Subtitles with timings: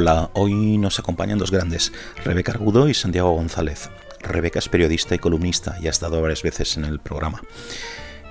[0.00, 1.92] Hola, hoy nos acompañan dos grandes,
[2.24, 3.90] Rebeca Argudo y Santiago González.
[4.20, 7.42] Rebeca es periodista y columnista y ha estado varias veces en el programa.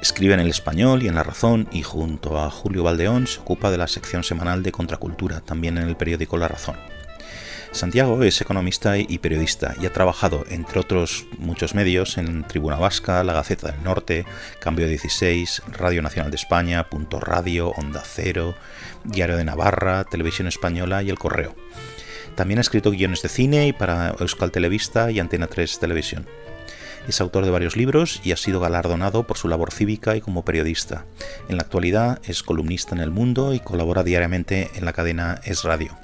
[0.02, 3.70] Escribe en el español y en La Razón y junto a Julio Valdeón se ocupa
[3.70, 6.78] de la sección semanal de Contracultura, también en el periódico La Razón.
[7.72, 13.24] Santiago es economista y periodista y ha trabajado, entre otros muchos medios, en Tribuna Vasca,
[13.24, 14.26] La Gaceta del Norte,
[14.60, 18.56] Cambio 16, Radio Nacional de España, Punto Radio, Onda Cero,
[19.04, 21.56] Diario de Navarra, Televisión Española y El Correo.
[22.36, 26.28] También ha escrito guiones de cine y para Euskal Televista y Antena 3 Televisión.
[27.08, 30.44] Es autor de varios libros y ha sido galardonado por su labor cívica y como
[30.44, 31.06] periodista.
[31.48, 35.64] En la actualidad es columnista en El Mundo y colabora diariamente en la cadena Es
[35.64, 35.98] Radio.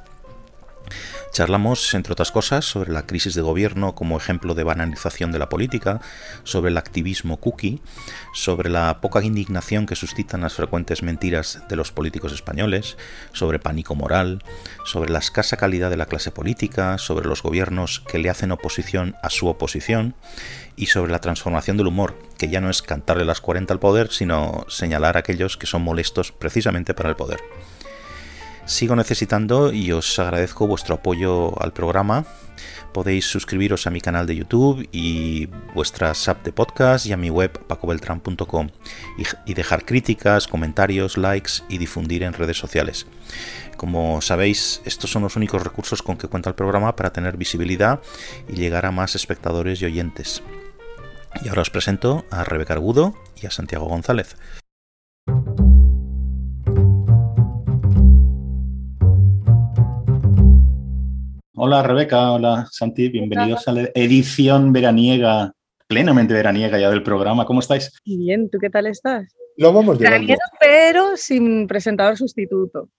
[1.34, 5.50] Charlamos, entre otras cosas, sobre la crisis de gobierno como ejemplo de banalización de la
[5.50, 6.00] política,
[6.44, 7.81] sobre el activismo cookie,
[8.36, 12.98] sobre la poca indignación que suscitan las frecuentes mentiras de los políticos españoles,
[13.31, 14.44] sobre pánico moral,
[14.86, 19.16] sobre la escasa calidad de la clase política, sobre los gobiernos que le hacen oposición
[19.23, 20.14] a su oposición
[20.76, 24.11] y sobre la transformación del humor, que ya no es cantarle las 40 al poder,
[24.11, 27.39] sino señalar a aquellos que son molestos precisamente para el poder.
[28.66, 32.25] Sigo necesitando y os agradezco vuestro apoyo al programa.
[32.94, 37.30] Podéis suscribiros a mi canal de YouTube y vuestra app de podcast y a mi
[37.30, 38.70] web pacobeltran.com
[39.45, 43.05] y dejar críticas, comentarios, likes y difundir en redes sociales.
[43.75, 48.00] Como sabéis, estos son los únicos recursos con que cuenta el programa para tener visibilidad
[48.48, 50.42] y llegar a más espectadores y oyentes.
[51.44, 54.38] Y ahora os presento a Rebeca Argudo y a Santiago González.
[61.55, 65.53] Hola Rebeca, hola Santi, bienvenidos a la edición veraniega,
[65.86, 67.45] plenamente veraniega ya del programa.
[67.45, 67.91] ¿Cómo estáis?
[68.03, 69.36] Bien, ¿tú qué tal estás?
[69.58, 70.33] Lo vamos llevando.
[70.59, 72.89] pero sin presentador sustituto,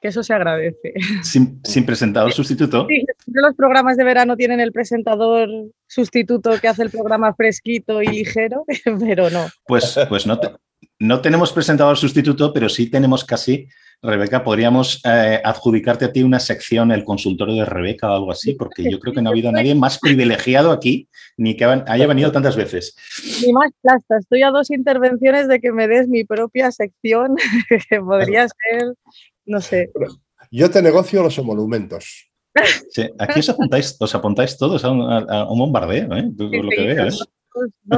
[0.00, 0.94] que eso se agradece.
[1.22, 2.86] ¿Sin, presentador sustituto?
[2.88, 5.50] Sí, los programas de verano tienen el presentador
[5.86, 8.64] sustituto que hace el programa fresquito y ligero,
[9.00, 9.48] pero no.
[9.66, 10.40] Pues, pues no,
[10.98, 13.68] no tenemos presentador sustituto, pero sí tenemos casi
[14.00, 18.54] Rebeca, podríamos eh, adjudicarte a ti una sección, el consultorio de Rebeca o algo así,
[18.54, 22.30] porque yo creo que no ha habido nadie más privilegiado aquí, ni que haya venido
[22.30, 22.94] tantas veces.
[23.44, 27.34] Ni más plasta, estoy a dos intervenciones de que me des mi propia sección,
[27.90, 28.94] que podría ser,
[29.46, 29.90] no sé.
[30.50, 32.30] Yo te negocio los emolumentos.
[33.18, 36.30] aquí os apuntáis, os apuntáis todos a un, bombardeo, ¿eh?
[36.36, 37.10] lo que veo, ¿eh?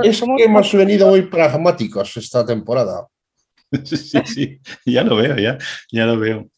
[0.03, 3.07] Es que hemos venido muy pragmáticos esta temporada.
[3.85, 5.59] Sí, sí, ya lo veo, ya,
[5.93, 6.49] ya lo veo.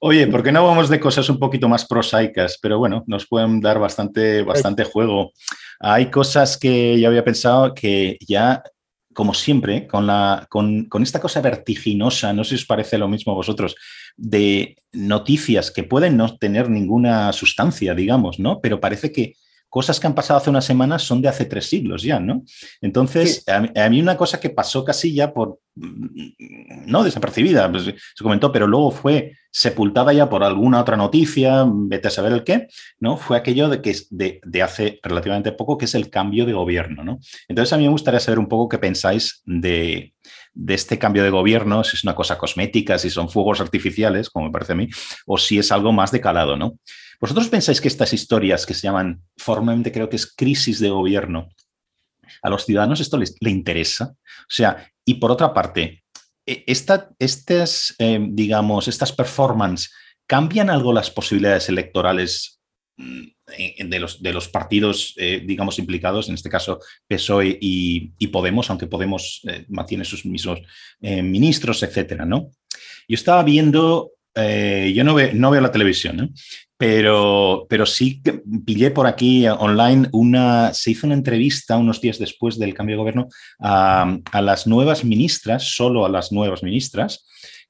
[0.00, 2.58] Oye, ¿por qué no vamos de cosas un poquito más prosaicas?
[2.60, 5.32] Pero bueno, nos pueden dar bastante, bastante juego.
[5.80, 8.62] Hay cosas que yo había pensado que ya,
[9.12, 13.08] como siempre, con, la, con, con esta cosa vertiginosa, no sé si os parece lo
[13.08, 13.74] mismo a vosotros,
[14.16, 18.60] de noticias que pueden no tener ninguna sustancia, digamos, ¿no?
[18.60, 19.34] Pero parece que
[19.70, 22.42] cosas que han pasado hace unas semanas son de hace tres siglos ya, ¿no?
[22.80, 28.50] Entonces, a, mí una cosa que pasó casi ya por, no desapercibida, pues, se comentó,
[28.50, 32.66] pero luego fue sepultada ya por alguna otra noticia, vete a saber el qué,
[32.98, 33.16] ¿no?
[33.16, 37.04] Fue aquello de que de, de hace relativamente poco, que es el cambio de gobierno,
[37.04, 37.20] ¿no?
[37.48, 40.14] Entonces, a mí me gustaría saber un poco qué pensáis de,
[40.52, 44.46] de este cambio de gobierno, si es una cosa cosmética, si son fuegos artificiales, como
[44.46, 44.88] me parece a mí,
[45.26, 46.78] o si es algo más de calado, ¿no?
[47.20, 51.50] ¿Vosotros pensáis que estas historias que se llaman, formalmente creo que es crisis de gobierno,
[52.42, 54.14] a los ciudadanos esto les le interesa?
[54.14, 56.02] O sea, y por otra parte,
[56.46, 59.92] e, esta, estas, eh, digamos, estas performances,
[60.26, 62.60] ¿cambian algo las posibilidades electorales
[62.96, 68.70] mm, de los, de los partidos, eh, digamos, implicados, en este caso PSOE y, Podemos,
[68.70, 70.60] aunque Podemos eh, mantiene sus mismos
[71.00, 72.50] ministros, etcétera, ¿no?
[73.08, 76.32] Yo estaba viendo yo no, no, veo la televisión,
[76.76, 78.22] pero, pero sí
[78.64, 83.00] pillé por aquí online una, se hizo una entrevista unos días después del cambio de
[83.00, 83.28] gobierno
[83.58, 87.26] a, las nuevas ministras, solo a las nuevas ministras,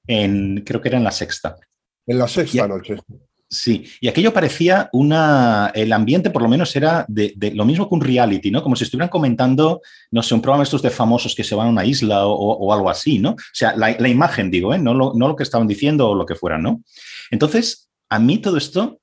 [0.06, 1.56] en, creo que era en la sexta.
[2.06, 2.96] En la sexta noche.
[3.52, 5.72] Sí, y aquello parecía una.
[5.74, 8.62] El ambiente, por lo menos, era de, lo mismo que un reality, ¿no?
[8.62, 9.80] Como si estuvieran comentando,
[10.12, 12.88] no sé, un programa estos de famosos que se van a una isla o, algo
[12.88, 13.30] así, ¿no?
[13.30, 14.78] O sea, la, imagen, digo, ¿eh?
[14.78, 16.82] No lo, no lo que estaban diciendo o lo que fuera, ¿no?
[17.32, 19.00] Entonces, a mí todo esto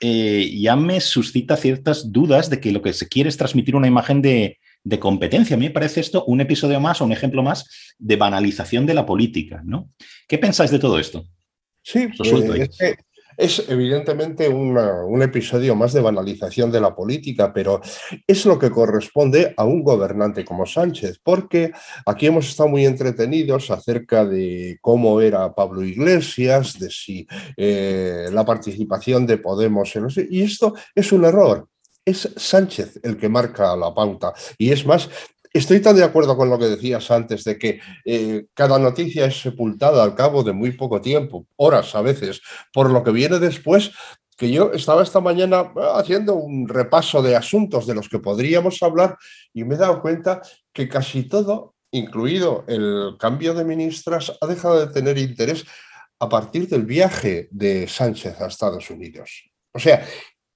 [0.00, 3.88] eh, ya me suscita ciertas dudas de que lo que se quiere es transmitir una
[3.88, 4.58] imagen de,
[5.00, 5.56] competencia.
[5.56, 8.94] A mí me parece esto un episodio más o un ejemplo más de banalización de
[8.94, 9.90] la política, ¿no?
[10.28, 11.26] ¿Qué pensáis de todo esto?
[11.82, 12.96] Sí, pues, Es
[13.36, 17.80] evidentemente un episodio más de banalización de la política, pero
[18.26, 21.72] es lo que corresponde a un gobernante como Sánchez, porque
[22.04, 28.44] aquí hemos estado muy entretenidos acerca de cómo era Pablo Iglesias, de si eh, la
[28.44, 30.16] participación de Podemos en los...
[30.16, 31.68] Y esto es un error
[32.06, 34.32] es Sánchez el que marca la pauta.
[34.56, 35.10] Y es más,
[35.56, 39.40] Estoy tan de acuerdo con lo que decías antes de que eh, cada noticia es
[39.40, 42.42] sepultada al cabo de muy poco tiempo, horas a veces,
[42.74, 43.90] por lo que viene después,
[44.36, 49.16] que yo estaba esta mañana haciendo un repaso de asuntos de los que podríamos hablar
[49.54, 50.42] y me he dado cuenta
[50.74, 55.64] que casi todo, incluido el cambio de ministras, ha dejado de tener interés
[56.20, 59.50] a partir del viaje de Sánchez a Estados Unidos.
[59.72, 60.06] O sea,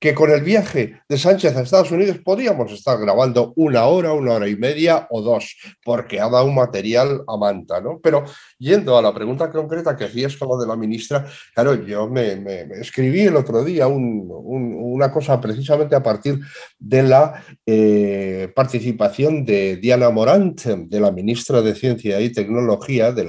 [0.00, 4.32] que con el viaje de Sánchez a Estados Unidos podíamos estar grabando una hora, una
[4.32, 8.00] hora y media o dos, porque ha dado un material a manta, ¿no?
[8.02, 8.24] Pero
[8.58, 12.42] yendo a la pregunta concreta que hacías con lo de la ministra, claro, yo me,
[12.80, 16.40] escribí el otro día una cosa precisamente a partir
[16.78, 23.20] de la eh, participación de Diana Morant, de la ministra de Ciencia y Tecnología, de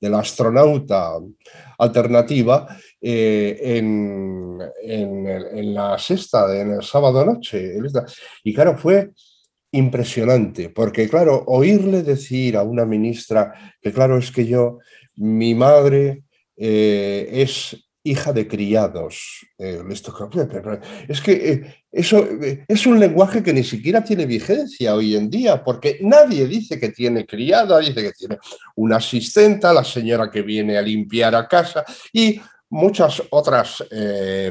[0.00, 1.12] de la astronauta
[1.78, 2.66] alternativa
[3.00, 4.58] eh, en,
[5.74, 7.74] la sexta, en el sábado noche.
[8.42, 9.10] Y claro, fue
[9.72, 14.78] impresionante, porque claro, oírle decir a una ministra que claro, es que yo,
[15.16, 16.22] mi madre
[16.56, 19.46] eh, es hija de criados.
[19.58, 19.82] Eh,
[21.08, 25.30] es que eh, eso eh, es un lenguaje que ni siquiera tiene vigencia hoy en
[25.30, 28.38] día, porque nadie dice que tiene criada, dice que tiene
[28.76, 33.84] una asistenta, la señora que viene a limpiar a casa y muchas otras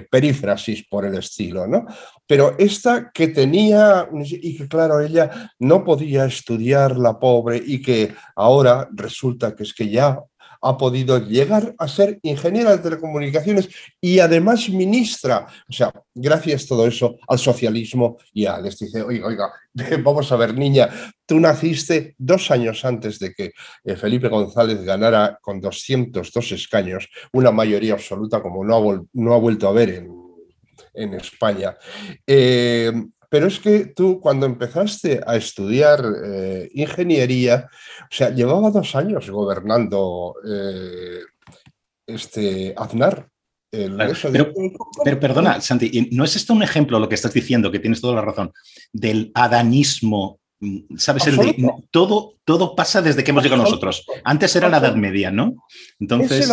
[0.10, 1.86] perífrasis por el estilo, ¿no?
[2.26, 8.14] Pero esta que tenía, y que claro, ella no podía estudiar la pobre y que
[8.36, 10.20] ahora resulta que es que ya
[10.64, 13.70] ha podido llegar a ser ingeniera de telecomunicaciones
[14.00, 15.46] y además ministra.
[15.70, 19.52] O sea, gracias todo eso al socialismo y a les dice, oiga, oiga,
[20.04, 20.90] vamos a ver, niña,
[21.26, 23.52] tú naciste dos años antes de que
[23.84, 29.74] eh, Felipe González ganara con 202 escaños, una mayoría absoluta como no ha, vuelto a
[29.74, 30.08] ver
[30.94, 31.76] en, España.
[32.26, 32.92] Eh,
[33.34, 37.68] pero es que tú cuando empezaste a estudiar eh, ingeniería,
[38.04, 41.22] o sea, llevaba dos años gobernando eh,
[42.06, 43.28] este Aznar.
[43.72, 48.14] pero, perdona, Santi, ¿no es esto un ejemplo, lo que estás diciendo, que tienes toda
[48.14, 48.52] la razón,
[48.92, 51.28] del adanismo Mm, ¿Sabes?
[51.28, 51.38] El
[51.92, 54.06] todo, todo pasa desde que hemos llegado nosotros.
[54.24, 55.66] Antes era la Edad Media, ¿no?
[56.00, 56.50] Entonces.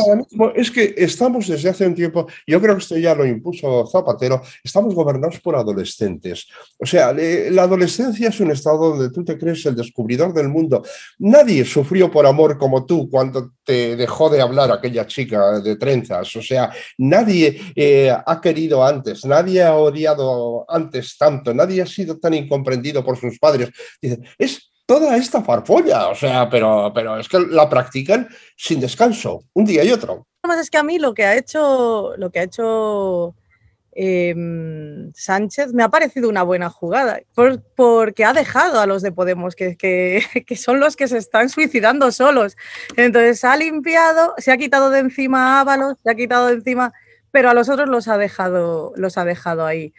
[0.55, 4.43] Es, que estamos desde hace un tiempo, yo creo que esto ya lo impuso Zapatero,
[4.63, 6.47] estamos gobernados por adolescentes.
[6.79, 10.83] O sea, la adolescencia es un estado donde tú te crees el descubridor del mundo.
[11.19, 16.35] Nadie sufrió por amor como tú cuando te dejó de hablar aquella chica de trenzas.
[16.37, 22.19] O sea, nadie eh, ha querido antes, nadie ha odiado antes tanto, nadie ha sido
[22.19, 23.71] tan incomprendido por sus padres
[24.39, 29.65] es toda esta farfolla, o sea, pero, pero es que la practican sin descanso, un
[29.65, 30.27] día y otro.
[30.43, 33.35] Más es que a mí lo que ha hecho, lo que ha hecho
[33.93, 37.21] em, Sánchez me ha parecido una buena jugada,
[37.77, 40.23] porque ha dejado a los de Podemos, que, que,
[40.57, 42.57] son los que se están suicidando solos.
[42.97, 46.93] Entonces ha limpiado, se ha quitado de encima a Ábalos, se ha quitado de encima,
[47.31, 49.93] pero a los otros los ha dejado, los ha dejado ahí.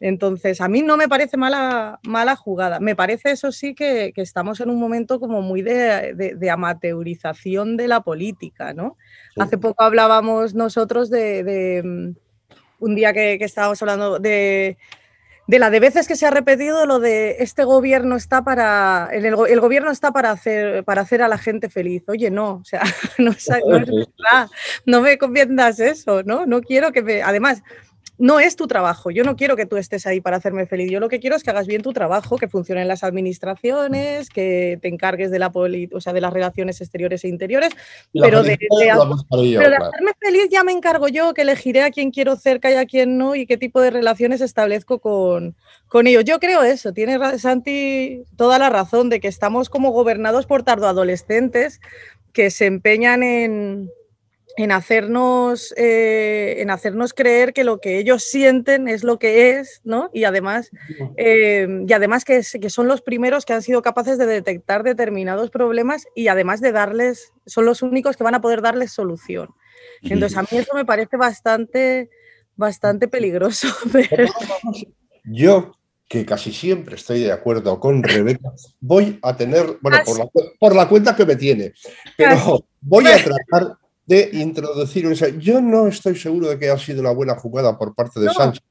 [0.00, 2.80] Entonces, a mí no me parece mala, mala jugada.
[2.80, 8.00] Me parece, eso sí, que, estamos en un momento como muy de, amateurización de la
[8.00, 8.96] política, ¿no?
[9.36, 14.76] Hace poco hablábamos nosotros de, mm, un día que, estábamos hablando de,
[15.46, 19.60] la de veces que se ha repetido lo de este gobierno está para el, el,
[19.60, 22.02] gobierno está para hacer para hacer a la gente feliz.
[22.08, 22.82] Oye, no, o sea,
[23.18, 24.50] no es verdad,
[24.84, 26.46] no me conviendas eso, ¿no?
[26.46, 27.22] No quiero que me.
[27.22, 27.62] Además,
[28.18, 29.10] no es tu trabajo.
[29.10, 30.90] Yo no quiero que tú estés ahí para hacerme feliz.
[30.90, 34.78] Yo lo que quiero es que hagas bien tu trabajo, que funcionen las administraciones, que
[34.80, 37.70] te encargues de la o sea, de las relaciones exteriores e interiores.
[38.12, 38.58] Pero de,
[38.90, 43.18] hacerme feliz ya me encargo yo, que elegiré a quien quiero cerca y a quien
[43.18, 45.54] no, y qué tipo de relaciones establezco con,
[45.88, 46.24] con ellos.
[46.24, 46.92] Yo creo eso.
[46.92, 51.80] Tiene Santi toda la razón de que estamos como gobernados por tardoadolescentes
[52.32, 53.90] que se empeñan en
[54.56, 59.82] en hacernos, eh, en hacernos creer que lo que ellos sienten es lo que es,
[59.84, 60.10] ¿no?
[60.14, 60.70] Y además,
[61.18, 65.50] eh, y además que, que, son los primeros que han sido capaces de detectar determinados
[65.50, 69.50] problemas y además de darles, son los únicos que van a poder darles solución.
[70.02, 72.08] Entonces, a mí eso me parece bastante,
[72.56, 73.68] bastante peligroso.
[75.24, 75.72] Yo,
[76.08, 80.74] que casi siempre estoy de acuerdo con Rebeca, voy a tener, bueno, por la, por
[80.74, 81.74] la cuenta que me tiene,
[82.16, 85.04] pero voy a tratar de introducir.
[85.38, 88.62] yo no estoy seguro de que haya sido una buena jugada por parte de Sánchez.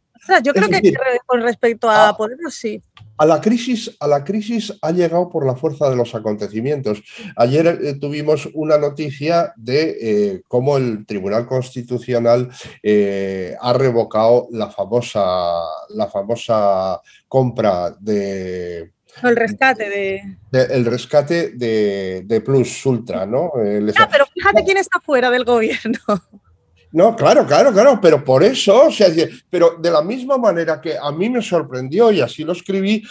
[0.44, 0.94] yo creo que
[1.26, 2.82] con respecto a, Podemos sí.
[3.18, 7.02] A la, crisis, a la crisis ha llegado por la fuerza de los acontecimientos.
[7.38, 12.50] Ayer eh, tuvimos una noticia de eh, cómo el Tribunal Constitucional
[12.84, 20.38] eh, ha revocado la famosa, la famosa compra de, el rescate de...
[20.52, 23.52] el rescate de, Plus Ultra, ¿no?
[23.56, 26.00] ah, pero fíjate quién está fuera del gobierno.
[26.92, 29.10] No, claro, claro, claro, pero por eso, o sea,
[29.50, 33.04] pero de la misma manera que a mí me sorprendió y así lo escribí,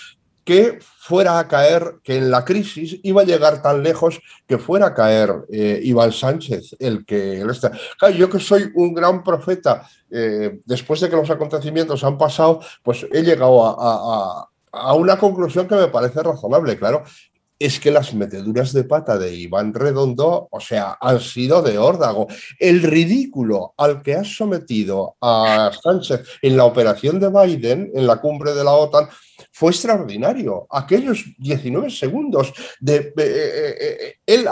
[0.42, 4.87] que fuera a caer, que en la crisis iba a llegar tan lejos que fuera
[4.87, 7.73] a caer eh, Iván Sánchez, el que él está.
[7.99, 12.61] Claro, yo que soy un gran profeta, eh, después de que los acontecimientos han pasado,
[12.82, 14.49] pues he llegado a, a
[14.94, 17.04] una conclusión que me parece razonable, claro,
[17.58, 22.26] es que las meteduras de pata de Iván Redondo, o sea, han sido de órdago.
[22.58, 28.20] El ridículo al que ha sometido a Sánchez en la operación de Biden, en la
[28.20, 29.08] cumbre de la OTAN,
[29.54, 30.66] fue extraordinario.
[30.68, 34.44] Aquellos 19 segundos de eh, eh, eh,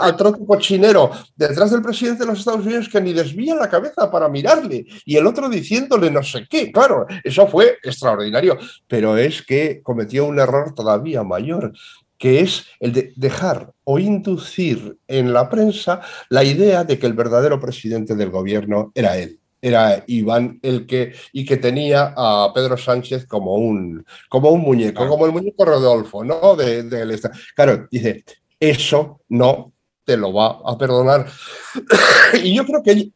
[0.47, 4.85] cochinero detrás del presidente de los Estados Unidos que ni desvía la cabeza para mirarle
[5.05, 6.71] y el otro diciéndole no sé qué.
[6.71, 8.57] Claro, eso fue extraordinario,
[8.87, 11.73] pero es que cometió un error todavía mayor
[12.17, 17.13] que es el de dejar o inducir en la prensa la idea de que el
[17.13, 22.75] verdadero presidente del gobierno era él era Iván el que y que tenía a Pedro
[22.75, 26.55] Sánchez como un como un muñeco, como el muñeco Rodolfo, ¿no?
[26.55, 27.19] De, de,
[27.55, 28.25] claro, dice,
[28.59, 29.71] eso no
[30.03, 31.25] te lo va a perdonar.
[32.43, 33.09] y yo creo que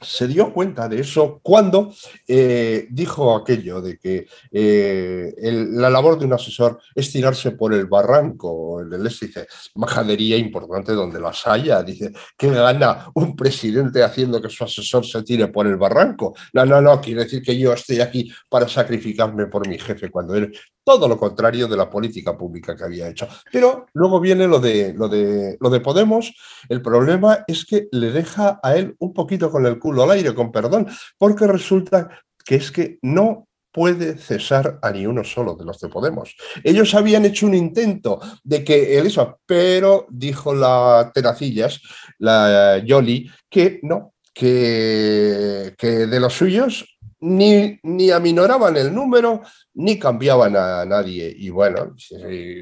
[0.00, 1.92] se dio cuenta de eso cuando
[2.26, 7.86] eh, dijo aquello de que eh, la labor de un asesor es tirarse por el
[7.86, 8.80] barranco.
[8.80, 9.46] El este dice,
[9.76, 11.82] majadería importante donde las haya.
[11.82, 16.34] Dice, ¿qué gana un presidente haciendo que su asesor se tire por el barranco?
[16.52, 20.34] No, no, no, quiere decir que yo estoy aquí para sacrificarme por mi jefe cuando
[20.34, 20.52] él
[20.84, 23.26] todo lo contrario de la política pública que había hecho.
[23.50, 26.34] Pero luego viene lo de, lo de, lo de Podemos.
[26.68, 30.34] El problema es que le deja a él un poquito con el culo al aire,
[30.34, 30.86] con perdón,
[31.18, 32.10] porque resulta
[32.44, 36.36] que es que no puede cesar a ni uno solo de los de Podemos.
[36.62, 41.80] Ellos habían hecho un intento de que él eso, pero dijo la Tenacillas,
[42.18, 46.93] la Yoli, que no, que, que de los suyos
[47.24, 49.40] ni, ni aminoraban el número,
[49.72, 51.34] ni cambiaban a nadie.
[51.34, 51.94] Y bueno,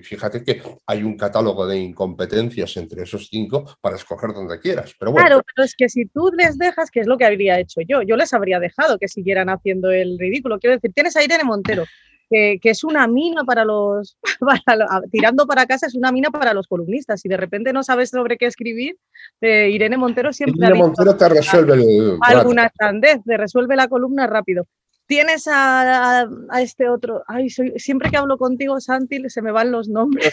[0.03, 4.95] fíjate que hay un catálogo de incompetencias entre esos cinco para escoger donde quieras.
[4.99, 5.15] Pero.
[5.15, 8.03] Claro, pero es que si tú les dejas, que es lo que habría hecho yo,
[8.03, 10.61] yo les habría dejado que siguieran haciendo el ridículo.
[10.61, 11.85] Quiero decir, tienes a Irene Montero,
[12.33, 14.17] que, es una mina para los,
[15.11, 17.21] tirando para casa es una mina para los columnistas.
[17.21, 18.97] Si de repente no sabes sobre qué escribir,
[19.41, 20.67] eh, Irene Montero siempre...
[20.67, 24.67] Irene Montero te resuelve alguna sandez, te resuelve la columna rápido.
[25.07, 26.27] Tienes a,
[26.59, 30.33] este otro, ay, siempre que hablo contigo, Santi, se me van los nombres.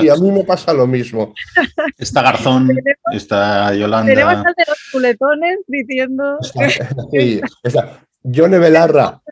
[0.00, 1.34] sí, a mí me pasa lo mismo.
[1.96, 2.68] Está Garzón,
[3.12, 4.12] está Yolanda.
[4.12, 6.38] Tenemos al de los culetones diciendo...
[7.12, 9.22] sí, está, Yone Belarra.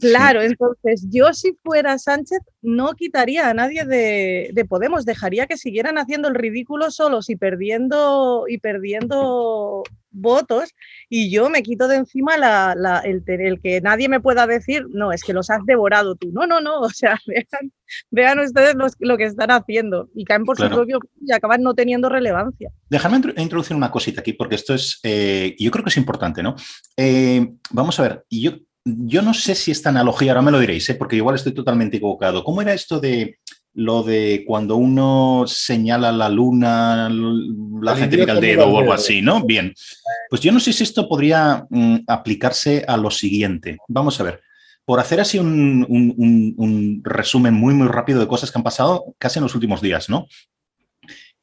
[0.00, 5.98] Claro, entonces yo si fuera Sánchez no quitaría a nadie de, Podemos, dejaría que siguieran
[5.98, 10.70] haciendo el ridículo solos y perdiendo y perdiendo votos
[11.08, 12.36] y yo me quito de encima
[13.04, 16.30] el, el, que nadie me pueda decir, no, es que los has devorado tú.
[16.32, 17.18] No, no, no, o sea,
[18.10, 22.08] vean, ustedes lo que están haciendo y caen por su propio y acaban no teniendo
[22.08, 22.70] relevancia.
[22.88, 26.54] Déjame introducir una cosita aquí porque esto es, eh, yo creo que es importante, ¿no?
[26.96, 28.52] Eh, vamos a ver, yo
[28.84, 30.94] yo no sé si esta analogía, ahora me lo diréis, ¿eh?
[30.94, 32.44] porque igual estoy totalmente equivocado.
[32.44, 33.38] ¿Cómo era esto de
[33.72, 39.20] lo de cuando uno señala la luna, la gente mira el dedo o algo así,
[39.20, 39.44] ¿no?
[39.44, 39.74] Bien.
[40.30, 43.78] Pues yo no sé si esto podría mm, aplicarse a lo siguiente.
[43.88, 44.40] Vamos a ver.
[44.84, 49.44] Por hacer así un, resumen muy, muy rápido de cosas que han pasado casi en
[49.44, 50.26] los últimos días, ¿no?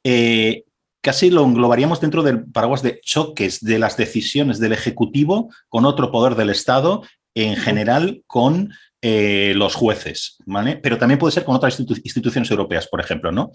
[0.04, 0.64] Eh,
[1.02, 6.12] casi lo englobaríamos dentro del paraguas de choques de las decisiones del Ejecutivo con otro
[6.12, 7.02] poder del Estado
[7.36, 10.78] en general con eh, los jueces, ¿vale?
[10.78, 13.52] Pero también puede ser con otras instituciones europeas, por ejemplo, ¿no?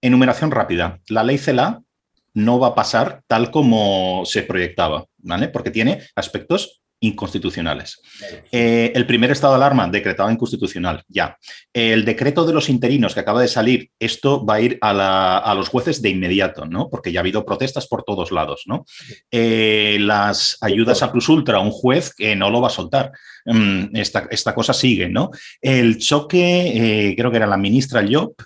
[0.00, 1.00] Enumeración rápida.
[1.08, 1.82] La ley CELA
[2.34, 5.48] no va a pasar tal como se proyectaba, ¿vale?
[5.48, 8.00] Porque tiene aspectos inconstitucionales.
[8.50, 11.36] Eh, el primer estado de alarma decretado inconstitucional, ya.
[11.72, 15.68] El decreto de los interinos que acaba de salir, esto va a ir a, los
[15.68, 16.88] jueces de inmediato, ¿no?
[16.88, 18.84] Porque ya ha habido protestas por todos lados, ¿no?
[19.30, 23.12] Eh, las ayudas a Plus Ultra, un juez que no lo va a soltar.
[23.46, 25.30] Mm, esta, esta cosa sigue, ¿no?
[25.60, 28.40] El choque, eh, creo que era la ministra Llop,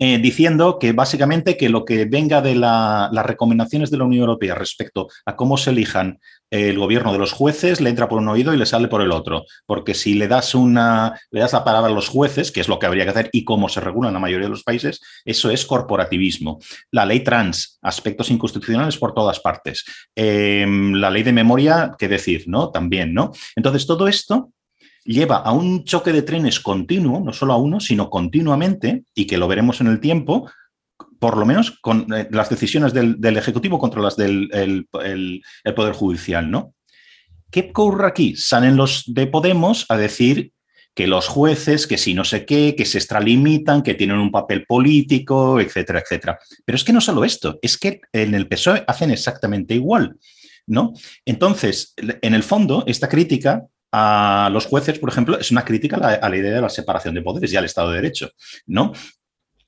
[0.00, 4.54] eh, diciendo que básicamente que lo que venga de las recomendaciones de la Unión Europea
[4.54, 6.18] respecto a cómo se elijan
[6.50, 9.12] el gobierno de los jueces le entra por un oído y le sale por el
[9.12, 9.44] otro.
[9.66, 12.78] Porque si le das una, le das la palabra a los jueces, que es lo
[12.78, 15.50] que habría que hacer y cómo se regula en la mayoría de los países, eso
[15.50, 16.58] es corporativismo.
[16.90, 19.84] La ley trans, aspectos inconstitucionales por todas partes.
[20.14, 22.70] Em, la ley de memoria, qué decir, ¿no?
[22.70, 23.30] También, ¿no?
[23.54, 24.50] Entonces, todo esto
[25.04, 29.38] lleva a un choque de trenes continuo, no solo a uno, sino continuamente, y que
[29.38, 30.50] lo veremos en el tiempo,
[31.18, 36.74] por lo menos con eh, las decisiones del, Ejecutivo contra las del Poder Judicial, ¿no?
[37.50, 38.36] ¿Qué ocurre aquí?
[38.36, 40.52] Salen los de Podemos a decir
[40.94, 44.66] que los jueces, que si no sé qué, que se extralimitan, que tienen un papel
[44.66, 46.38] político, etcétera, etcétera.
[46.64, 50.16] Pero es que no solo esto, es que en el PSOE hacen exactamente igual,
[50.66, 50.92] ¿no?
[51.24, 56.28] Entonces, en el fondo, esta crítica a los jueces, por ejemplo, es una crítica a
[56.28, 58.30] la, idea de la separación de poderes y al Estado de Derecho,
[58.66, 58.92] ¿no?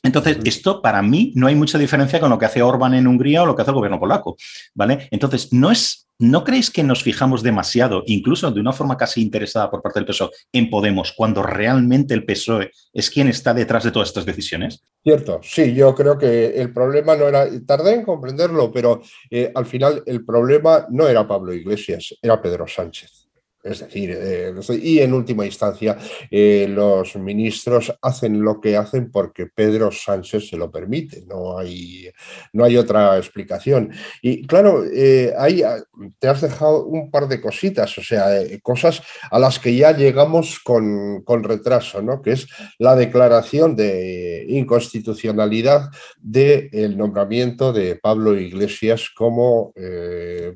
[0.04, 3.42] Entonces, esto para mí no hay mucha diferencia con lo que hace Orban en Hungría
[3.42, 4.36] o lo que hace el gobierno polaco,
[4.74, 5.06] ¿vale?
[5.12, 9.70] Entonces, no es, ¿no creéis que nos fijamos demasiado, incluso de una forma casi interesada
[9.70, 13.92] por parte del PSOE, en Podemos, cuando realmente el PSOE es quien está detrás de
[13.92, 14.82] todas estas decisiones?
[15.04, 19.66] Cierto, sí, yo creo que el problema no era, tardé en comprenderlo, pero eh, al
[19.66, 23.21] final el problema no era Pablo Iglesias, era Pedro Sánchez.
[23.62, 24.52] Es decir, eh,
[24.82, 25.96] y en última instancia,
[26.30, 32.10] eh, los ministros hacen lo que hacen porque Pedro Sánchez se lo permite, no hay,
[32.52, 33.92] no hay otra explicación.
[34.20, 35.76] Y claro, eh, ahí ah,
[36.18, 38.26] te has dejado un par de cositas, o sea,
[38.62, 39.00] cosas
[39.30, 42.20] a las que ya llegamos con, con retraso, ¿no?
[42.20, 45.88] que es la declaración de inconstitucionalidad
[46.20, 49.72] del nombramiento de Pablo Iglesias como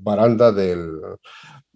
[0.00, 0.90] baranda del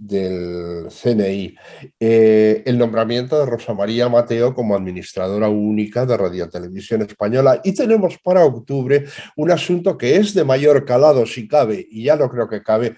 [0.01, 1.55] del CNI,
[2.01, 7.75] eh, el nombramiento de Rosa María Mateo como administradora única de Radio Televisión Española y
[7.75, 9.05] tenemos para octubre
[9.37, 12.97] un asunto que es de mayor calado si cabe, y ya no creo que cabe,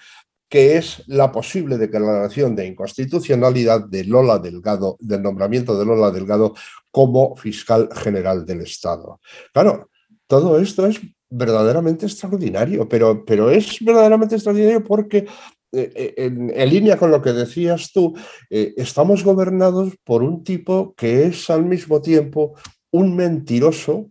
[0.49, 6.55] que es la posible declaración de inconstitucionalidad de Lola Delgado, del nombramiento de Lola Delgado
[6.93, 9.19] como fiscal general del Estado.
[9.53, 9.91] Claro,
[10.29, 11.01] todo esto es
[11.33, 15.27] verdaderamente extraordinario, pero, pero es verdaderamente extraordinario porque
[15.75, 18.15] eh, eh, en, línea con lo que decías tú,
[18.51, 22.55] eh, estamos gobernados por un tipo que es al mismo tiempo
[22.91, 24.11] un mentiroso,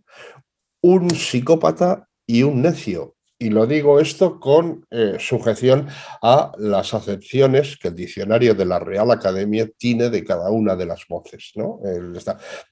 [0.82, 3.14] un psicópata y un necio.
[3.42, 5.88] Y lo digo esto con eh, sujeción
[6.22, 10.86] a las acepciones que el diccionario de la Real Academia tiene de cada una de
[10.86, 11.50] las voces.
[11.56, 11.80] ¿no?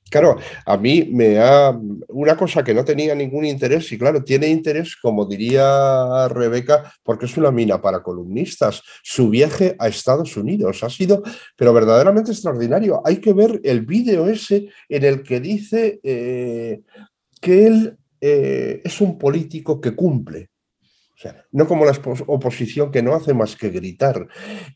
[0.09, 1.77] Claro, a mí me ha...
[2.11, 7.27] Una cosa que no tenía ningún interés, y claro, tiene interés, como diría Rebeca, porque
[7.27, 8.81] es una mina para columnistas.
[9.03, 11.25] Su viaje a Estados Unidos ha sido,
[11.57, 13.03] pero verdaderamente extraordinario.
[13.05, 16.83] Hay que ver el vídeo ese en el que dice eh,
[17.41, 20.50] que él eh, es un político que cumple
[21.53, 21.93] no como la
[22.27, 24.27] oposición que no hace más que gritar.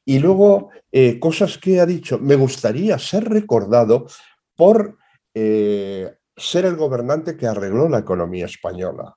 [0.04, 4.07] Y luego, eh, cosas que ha dicho, me gustaría ser recordado
[4.54, 4.98] por
[5.35, 9.16] eh, ser el gobernante que arregló la economía española.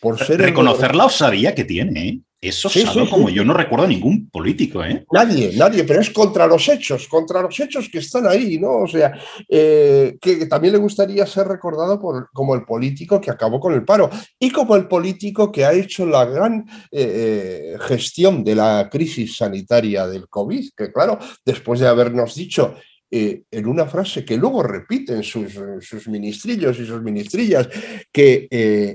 [0.00, 2.08] Por ser Reconocer la osadía que tiene.
[2.08, 2.20] ¿eh?
[2.40, 5.04] Eso sí, como yo no recuerdo ningún político, ¿eh?
[5.10, 8.82] Nadie, nadie, pero es contra los hechos, contra los hechos que están ahí, ¿no?
[8.82, 9.12] O sea,
[9.48, 13.84] eh, que, también le gustaría ser recordado por, como el político que acabó con el
[13.84, 19.36] paro y como el político que ha hecho la gran eh, gestión de la crisis
[19.36, 22.76] sanitaria del COVID, que claro, después de habernos dicho
[23.10, 27.66] en una frase que luego repiten sus, sus ministrillos y sus ministrillas,
[28.12, 28.46] que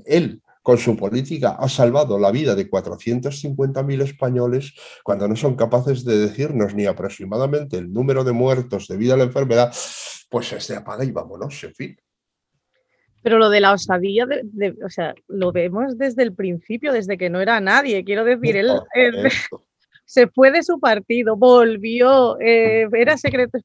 [0.05, 4.73] él con su política ha salvado la vida de 450.000 españoles
[5.03, 9.25] cuando no son capaces de decirnos ni aproximadamente el número de muertos debido a la
[9.25, 9.71] enfermedad,
[10.29, 11.97] pues es de apaga y vámonos, en fin.
[13.21, 14.25] Pero lo de la osadía,
[14.85, 18.03] o sea, lo vemos desde el principio, desde que no era nadie.
[18.03, 18.71] Quiero decir, él,
[20.05, 23.15] se fue de su partido, volvió, eh, era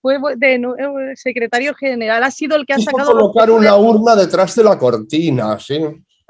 [0.01, 3.13] fue de, eh, secretario general, ha sido el que ha sacado...
[3.13, 5.79] colocar una urna detrás de la cortina, sí.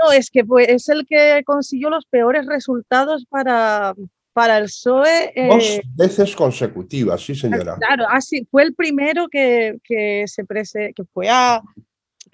[0.02, 3.94] No, es que es el que consiguió los peores resultados para,
[4.38, 5.32] para el PSOE.
[5.34, 7.76] Dos eh, veces consecutivas, sí, señora.
[7.76, 11.60] Claro, así, fue el primero que, que se prese, que fue a.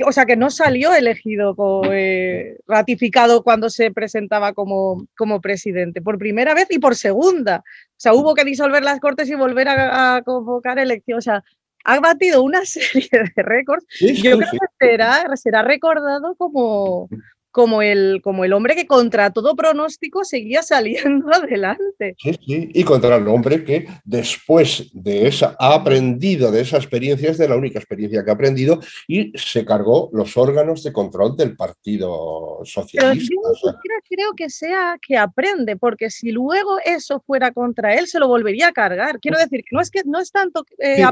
[0.05, 1.55] o sea, que no salió elegido,
[1.91, 7.65] eh, ratificado cuando se presentaba como, como presidente, por primera vez y por segunda.
[7.65, 11.27] O sea, hubo que disolver las cortes y volver a, convocar elecciones.
[11.27, 11.45] O sea,
[11.87, 13.87] ha batido una serie de récords.
[13.99, 17.09] Yo creo que será, será recordado como,
[17.55, 22.17] como el, como el hombre que contra todo pronóstico seguía saliendo adelante.
[22.19, 27.31] Sí, sí, y contra el hombre que después de esa ha aprendido de esa experiencia,
[27.31, 31.37] es de la única experiencia que ha aprendido, y se cargó los órganos de control
[31.37, 33.37] del Partido Socialista.
[33.39, 38.19] Pero yo creo que sea que aprende, porque si luego eso fuera contra él, se
[38.19, 39.21] lo volvería a cargar.
[39.21, 41.05] Quiero decir que no es que no es tanto eh,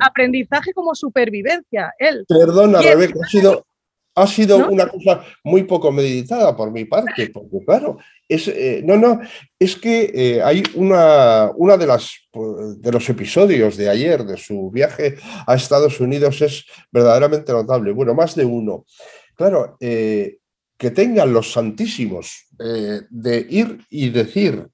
[0.00, 1.92] aprendizaje como supervivencia.
[1.98, 2.24] Él.
[2.26, 3.66] Perdona, Rebeca, ha sido
[4.14, 7.98] ha sido una cosa muy poco meditada por mi parte, porque claro,
[8.28, 9.20] es, eh, no, no,
[9.58, 14.70] es que eh, hay una, una de, las, de los episodios de ayer de su
[14.70, 18.86] viaje a Estados Unidos es verdaderamente notable, bueno, más de uno.
[19.34, 20.38] Claro, eh,
[20.78, 24.68] que tengan los santísimos de ir y decir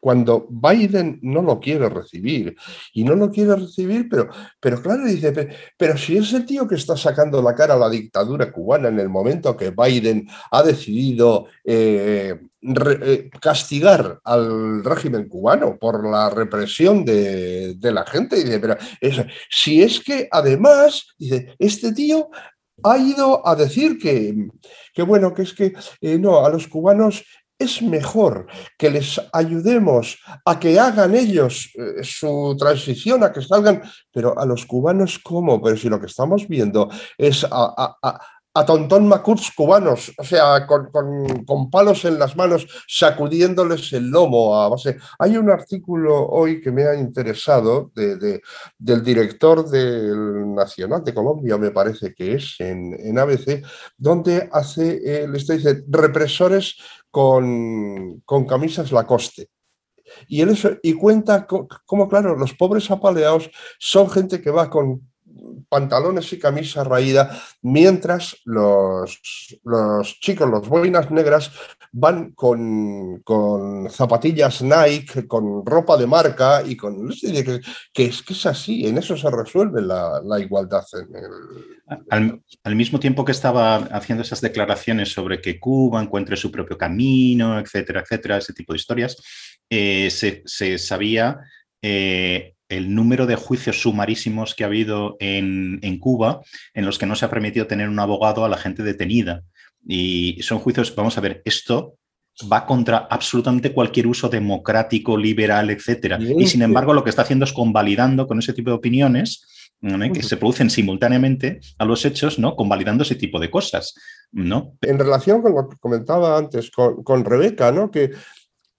[0.00, 2.56] cuando Biden no lo quiere recibir.
[2.92, 4.28] Y no lo quiere recibir, pero,
[4.60, 5.32] pero claro, dice,
[5.76, 9.00] pero, si es el tío que está sacando la cara a la dictadura cubana en
[9.00, 17.04] el momento que Biden ha decidido eh, eh, castigar al régimen cubano por la represión
[17.04, 18.76] de, la gente, dice, pero
[19.48, 22.28] si es que además, dice, este tío
[22.82, 24.48] ha ido a decir que,
[24.92, 27.24] que bueno, que es que eh, no, a los cubanos
[27.58, 28.46] es mejor
[28.78, 34.46] que les ayudemos a que hagan ellos eh, su transición, a que salgan, pero a
[34.46, 35.60] los cubanos, ¿cómo?
[35.60, 38.20] Pero si lo que estamos viendo es a, a,
[38.66, 44.98] tontón macuts cubanos, o sea, con, palos en las manos, sacudiéndoles el lomo a base.
[45.20, 48.40] Hay un artículo hoy que me ha interesado de,
[48.76, 53.62] del director del Nacional de Colombia, me parece que es, en, ABC,
[53.96, 56.78] donde hace, eh, le dice, represores
[57.10, 59.48] con, con camisas Lacoste.
[60.26, 65.10] Y, él y cuenta cómo, claro, los pobres apaleados son gente que va con
[65.68, 69.20] pantalones y camisa raída, mientras los,
[69.64, 71.52] los chicos, los boinas negras,
[71.92, 77.08] van con, con, zapatillas Nike, con ropa de marca y con...
[77.08, 77.60] Que,
[77.92, 80.84] que, es que es así, en eso se resuelve la, la igualdad.
[82.10, 86.76] al, al, mismo tiempo que estaba haciendo esas declaraciones sobre que Cuba encuentre su propio
[86.76, 89.16] camino, etcétera, etcétera, ese tipo de historias,
[89.70, 91.40] eh, se, se, sabía...
[91.82, 96.42] Eh, el número de juicios sumarísimos que ha habido en, Cuba
[96.74, 99.42] en los que no se ha permitido tener un abogado a la gente detenida.
[99.86, 101.94] Y son juicios, vamos a ver, esto
[102.52, 106.18] va contra absolutamente cualquier uso democrático, liberal, etcétera.
[106.20, 109.44] Y sin embargo, lo que está haciendo es convalidando con ese tipo de opiniones
[109.80, 112.56] que se producen simultáneamente a los hechos, ¿no?
[112.56, 113.94] Convalidando ese tipo de cosas,
[114.32, 114.76] ¿no?
[114.80, 117.90] En relación con lo que comentaba antes con, con Rebeca, ¿no?
[117.90, 118.10] Que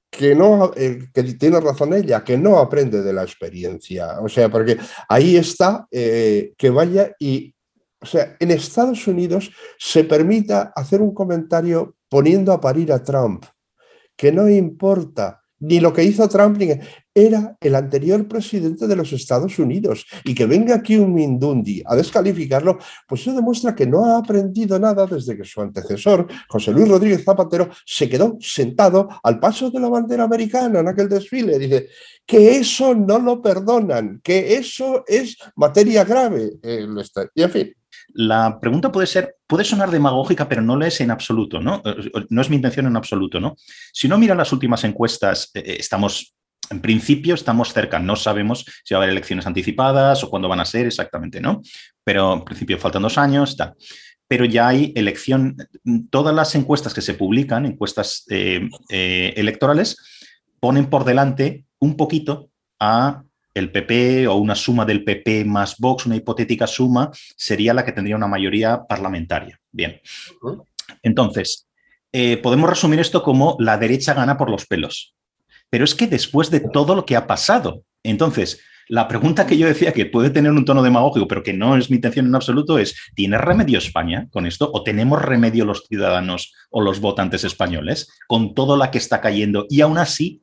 [0.10, 4.20] que no, eh, que tiene razón ella, que no aprende de la experiencia.
[4.22, 7.54] O sea, porque ahí está eh, que vaya y,
[8.02, 13.46] o sea, en Estados Unidos se permita hacer un comentario poniendo a parir a Trump,
[14.16, 16.70] que no importa ni lo que hizo Trump, ni
[17.14, 20.06] era el anterior presidente de los Estados Unidos.
[20.24, 24.80] Y que venga aquí un Mindundi a descalificarlo, pues eso demuestra que no ha aprendido
[24.80, 29.80] nada desde que su antecesor, José Luis Rodríguez Zapatero, se quedó sentado al paso de
[29.80, 31.60] la bandera americana en aquel desfile.
[31.60, 31.88] Dice
[32.26, 36.54] que eso no lo perdonan, que eso es materia grave.
[37.36, 37.74] Y en fin,
[38.14, 41.82] la pregunta puede ser, puede sonar demagógica, pero no lo es en absoluto, ¿no?
[41.86, 43.56] Eh, no es mi intención en absoluto, ¿no?
[43.94, 46.36] Si no mira las últimas encuestas, eh, eh, estamos,
[46.70, 48.00] en principio, estamos cerca.
[48.00, 51.62] No sabemos si va a haber elecciones anticipadas o cuándo van a ser exactamente, ¿no?
[52.04, 53.76] Pero en principio faltan dos años, está.
[54.28, 55.58] Pero ya hay elección,
[56.12, 59.98] todas las encuestas que se publican, encuestas electorales,
[60.60, 66.06] ponen por delante un poquito a el PP o una suma del PP más Vox,
[66.06, 69.60] una hipotética suma, sería la que tendría una mayoría parlamentaria.
[69.72, 70.00] Bien.
[71.04, 71.68] Entonces,
[72.12, 75.16] eh, podemos resumir esto como la derecha gana por los pelos.
[75.70, 79.68] Pero es que después de todo lo que ha pasado, entonces, la pregunta que yo
[79.68, 82.80] decía que puede tener un tono demagógico, pero que no es mi intención en absoluto,
[82.80, 84.72] es, ¿tiene remedio España con esto?
[84.74, 89.68] ¿O tenemos remedio los ciudadanos o los votantes españoles con todo la que está cayendo?
[89.70, 90.42] Y aún así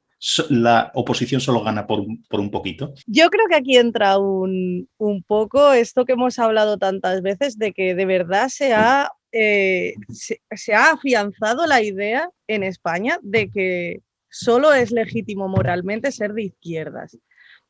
[0.48, 2.94] la oposición solo gana por, un poquito?
[3.06, 4.88] Yo creo que aquí entra un,
[5.26, 10.74] poco esto que hemos hablado tantas veces de que de verdad se ha, eh, se,
[10.74, 14.00] ha afianzado la idea en España de que
[14.30, 17.18] solo es legítimo moralmente ser de izquierdas.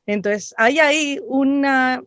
[0.07, 2.03] Entonces, hay ahí una,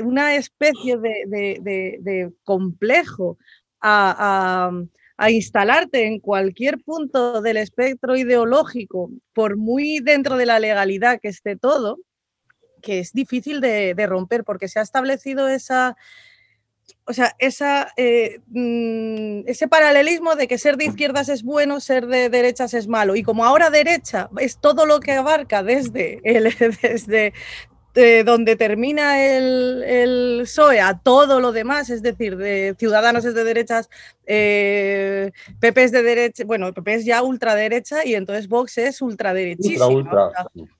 [0.00, 3.38] una especie de, complejo
[3.80, 4.70] a
[5.26, 11.56] instalarte en cualquier punto del espectro ideológico, por muy dentro de la legalidad que esté
[11.56, 11.98] todo,
[12.80, 15.96] que es difícil de, romper porque se ha establecido esa,
[17.04, 22.06] o sea, esa, eh, mm, ese paralelismo de que ser de izquierdas es bueno, ser
[22.06, 23.16] de derechas es malo.
[23.16, 26.44] Y como ahora derecha es todo lo que abarca desde, el,
[26.82, 27.32] desde
[28.24, 33.42] donde termina el, el, PSOE a todo lo demás, es decir, de Ciudadanos es de
[33.42, 33.90] derechas,
[34.30, 40.04] eh, PP es de derecha, bueno, PP es ya ultraderecha y entonces Vox es ultraderechísimo.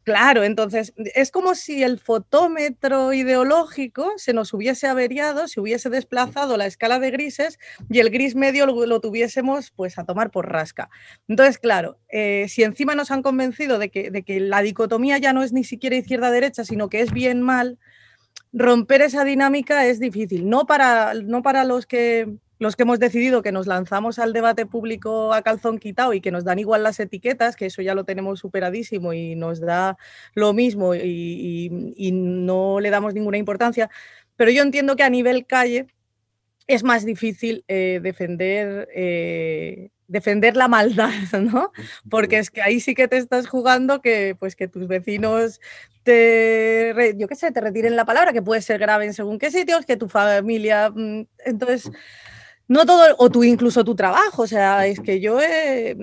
[0.04, 6.58] Claro, entonces es como si el fotómetro ideológico se nos hubiese averiado, se hubiese desplazado
[6.58, 7.58] la escala de grises
[7.88, 10.90] y el gris medio lo, tuviésemos pues a tomar por rasca.
[11.26, 15.32] Entonces, claro, eh, si encima nos han convencido de que, de que la dicotomía ya
[15.32, 17.78] no es ni siquiera izquierda-derecha, sino que es bien-mal,
[18.52, 22.28] romper esa dinámica es difícil, no para, no para los que
[22.59, 26.31] los que hemos decidido que nos lanzamos al debate público a calzón quitado y que
[26.31, 29.97] nos dan igual las etiquetas, que eso ya lo tenemos superadísimo y nos da
[30.35, 31.71] lo mismo y,
[32.11, 33.90] no le damos ninguna importancia,
[34.37, 35.87] pero yo entiendo que a nivel calle
[36.66, 41.73] es más difícil eh, defender, eh, defender la maldad, ¿no?
[42.11, 45.61] Porque es que ahí sí que te estás jugando que, pues, que tus vecinos
[46.03, 49.51] te, yo qué sé, te retiren la palabra, que puede ser grave en según qué
[49.51, 50.90] sitios, que tu familia...
[50.90, 51.90] Mm, entonces
[52.68, 55.38] no todo, o tú incluso tu trabajo, o sea, es que yo,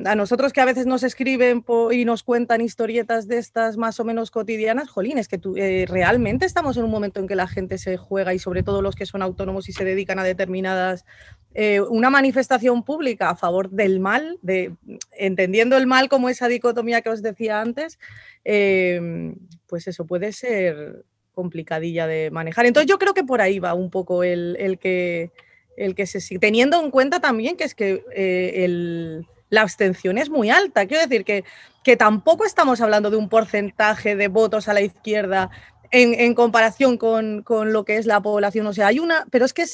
[0.06, 4.04] a nosotros que a veces nos escriben y nos cuentan historietas de estas más o
[4.04, 7.47] menos cotidianas, jolín, es que tú, eh, realmente estamos en un momento en que la
[7.47, 11.06] gente se juega y sobre todo los que son autónomos y se dedican a determinadas,
[11.54, 14.73] eh, una manifestación pública a favor del mal, de,
[15.12, 17.99] entendiendo el mal como esa dicotomía que os decía antes,
[18.43, 19.36] eh,
[19.67, 22.65] pues eso puede ser complicadilla de manejar.
[22.65, 25.32] Entonces yo creo que por ahí va un poco el que
[25.78, 30.30] el que se sigue, teniendo en cuenta también que es que eh, la abstención es
[30.30, 30.86] muy alta.
[30.86, 31.44] Quiero decir que,
[31.84, 35.50] que tampoco estamos hablando de un porcentaje de votos a la izquierda
[35.92, 38.68] en, comparación con, lo que es la población.
[38.68, 39.66] O sea, hay una, pero es que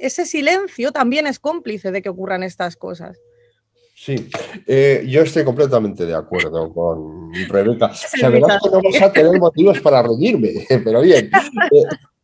[0.00, 3.18] ese silencio también es cómplice de que ocurran estas cosas.
[3.94, 4.28] Sí,
[4.66, 7.86] eh, yo estoy completamente de acuerdo con Rebeca.
[7.92, 11.26] O sea, verás que no vamos a tener motivos para reñirme, pero bien.
[11.72, 11.82] Eh,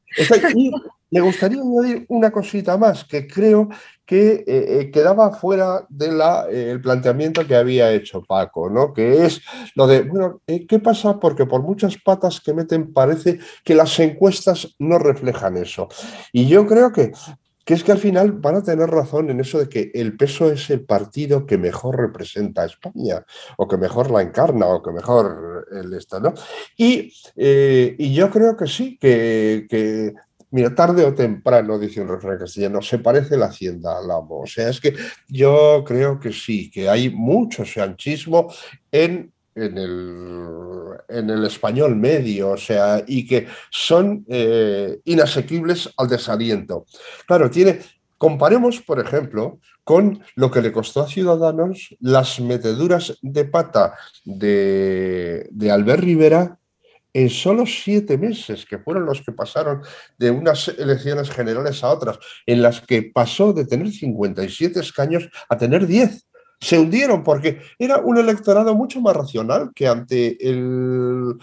[1.10, 3.68] me gustaría añadir una cosita más que creo
[4.04, 8.92] que eh, eh, quedaba fuera del eh, planteamiento que había hecho Paco, ¿no?
[8.92, 9.40] que es
[9.74, 11.18] lo de, bueno, ¿qué pasa?
[11.18, 15.88] Porque por muchas patas que meten parece que las encuestas no reflejan eso.
[16.32, 17.12] Y yo creo que,
[17.64, 20.50] que es que al final van a tener razón en eso de que el peso
[20.50, 23.24] es el partido que mejor representa a España,
[23.56, 26.34] o que mejor la encarna, o que mejor el Estado.
[26.76, 30.14] Y, y, yo creo que sí, que, que
[30.54, 34.42] Mira, tarde o temprano, dice un refrán castellano, se parece la hacienda al amo.
[34.42, 34.94] O sea, es que
[35.26, 38.54] yo creo que sí, que hay mucho sanchismo
[38.92, 39.78] en, en,
[41.08, 46.86] el, español medio, o sea, y que son eh, inasequibles al desaliento.
[47.26, 47.80] Claro, tiene,
[48.18, 55.48] comparemos, por ejemplo, con lo que le costó a Ciudadanos las meteduras de pata de,
[55.50, 56.58] de Albert Rivera
[57.14, 59.82] en solo siete meses, que fueron los que pasaron
[60.18, 65.56] de unas elecciones generales a otras, en las que pasó de tener 57 escaños a
[65.56, 66.26] tener 10.
[66.64, 71.36] Se hundieron porque era un electorado mucho más racional que ante el,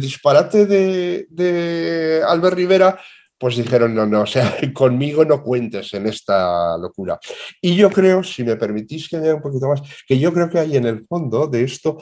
[0.00, 2.98] disparate de, de Albert Rivera,
[3.38, 7.20] pues dijeron, no, no, o sea, conmigo no cuentes en esta locura.
[7.60, 10.58] Y yo creo, si me permitís que añada un poquito más, que yo creo que
[10.58, 11.98] hay en el fondo de esto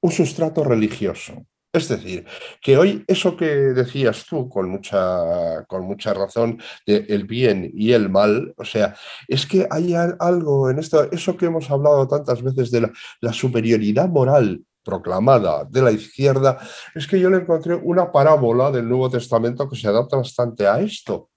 [0.00, 1.44] un sustrato religioso.
[1.76, 2.24] Es decir,
[2.62, 7.92] que hoy eso que decías tú con mucha, con mucha razón de el bien y
[7.92, 8.96] el mal, o sea,
[9.28, 14.08] es que hay algo en esto, eso que hemos hablado tantas veces de la, superioridad
[14.08, 16.58] moral proclamada de la izquierda,
[16.94, 20.80] es que yo le encontré una parábola del Nuevo Testamento que se adapta bastante a
[20.80, 21.28] esto,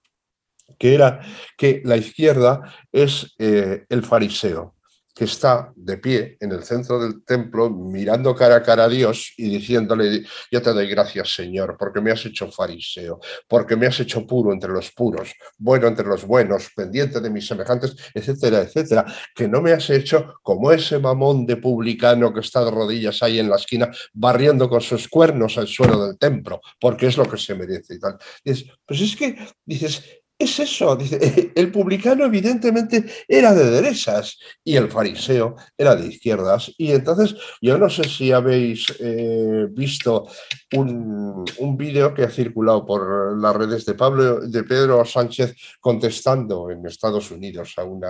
[0.78, 1.20] que era
[1.58, 4.76] que la izquierda es eh, el fariseo
[5.20, 9.34] que está de pie en el centro del templo mirando cara a cara a Dios
[9.36, 14.00] y diciéndole, yo te doy gracias Señor, porque me has hecho fariseo, porque me has
[14.00, 19.06] hecho puro entre los puros, bueno entre los buenos, pendiente de mis semejantes, etcétera, etcétera,
[19.36, 23.40] que no me has hecho como ese mamón de publicano que está de rodillas ahí
[23.40, 27.38] en la esquina barriendo con sus cuernos al suelo del templo, porque es lo que
[27.38, 28.18] se merece y tal.
[28.42, 30.02] dices, pues es que, dices,
[30.40, 36.74] es eso, dice, el publicano evidentemente era de derechas y el fariseo era de izquierdas.
[36.78, 40.28] Y entonces yo no sé si habéis eh, visto
[40.76, 41.46] un,
[41.78, 47.32] vídeo que ha circulado por las redes de, Pablo, de Pedro Sánchez contestando en Estados
[47.32, 48.10] Unidos a una,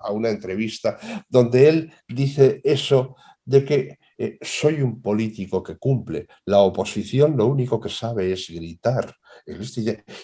[0.00, 6.26] a una entrevista donde él dice eso de que eh, soy un político que cumple.
[6.44, 9.14] La oposición lo único que sabe es gritar.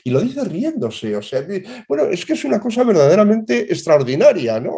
[0.04, 1.42] Y lo dice riéndose, o sea,
[1.88, 4.72] bueno, es que es una cosa verdaderamente extraordinaria, ¿no?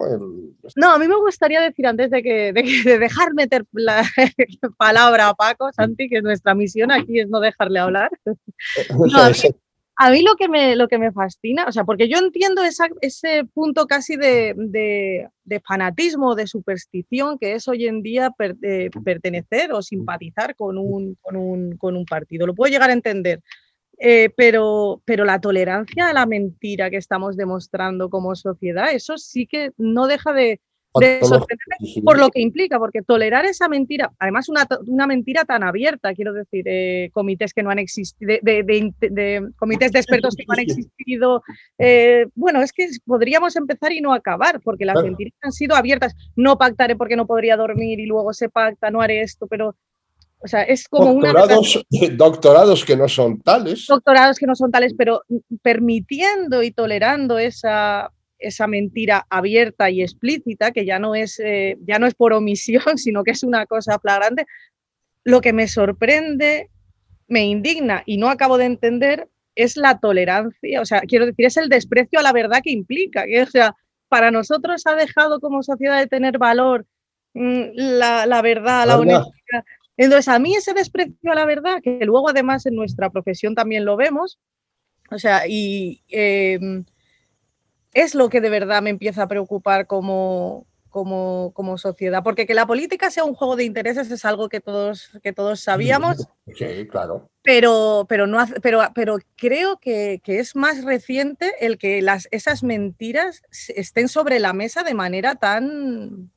[0.76, 4.04] No, a mí me gustaría decir antes de, que, de, dejar meter la
[4.78, 8.10] palabra a Paco, Santi, que nuestra misión aquí es no dejarle hablar.
[9.96, 13.44] a, mí, lo que, me, lo que me fascina, o sea, porque yo entiendo ese
[13.52, 18.32] punto casi de, de, fanatismo, de superstición que es hoy en día
[18.62, 22.46] eh, pertenecer o simpatizar con un, con, un, con un partido.
[22.46, 23.42] Lo puedo llegar a entender.
[23.98, 29.46] Eh, pero, pero la tolerancia a la mentira que estamos demostrando como sociedad, eso sí
[29.46, 30.60] que no deja de,
[31.22, 36.14] sorprenderme por lo que implica, porque tolerar esa mentira, además una, una mentira tan abierta,
[36.14, 40.60] quiero decir, eh, comités que no han existido, de, comités de expertos que no han
[40.60, 41.42] existido,
[41.78, 46.14] eh, bueno, es que podríamos empezar y no acabar, porque las mentiras han sido abiertas,
[46.34, 49.74] no pactaré porque no podría dormir y luego se pacta, no haré esto, pero
[50.38, 53.86] o sea, es como doctorados, Doctorados que no son tales.
[53.88, 55.22] Doctorados que no son tales, pero
[55.62, 61.98] permitiendo y tolerando esa, esa mentira abierta y explícita, que ya no, es, eh, ya
[61.98, 64.46] no es por omisión, sino que es una cosa flagrante,
[65.24, 66.70] lo que me sorprende,
[67.28, 71.56] me indigna y no acabo de entender es la tolerancia, o sea, quiero decir, es
[71.56, 73.74] el desprecio a la verdad que implica, que, o sea,
[74.08, 76.86] para nosotros ha dejado como sociedad de tener valor
[77.32, 79.64] mm, la, la verdad, la honestidad,
[79.96, 83.84] entonces, a mí ese desprecio a la verdad, que luego además en nuestra profesión también
[83.84, 84.38] lo vemos,
[85.10, 86.84] o sea, y em,
[87.92, 92.54] es lo que de verdad me empieza a preocupar como, como, como, sociedad, porque que
[92.54, 96.28] la política sea un juego de intereses es algo que todos, que todos sabíamos.
[96.54, 97.30] Sí, claro.
[97.42, 102.62] Pero, pero, no, pero, pero creo que, que, es más reciente el que las, esas
[102.62, 106.32] mentiras estén sobre la mesa de manera tan,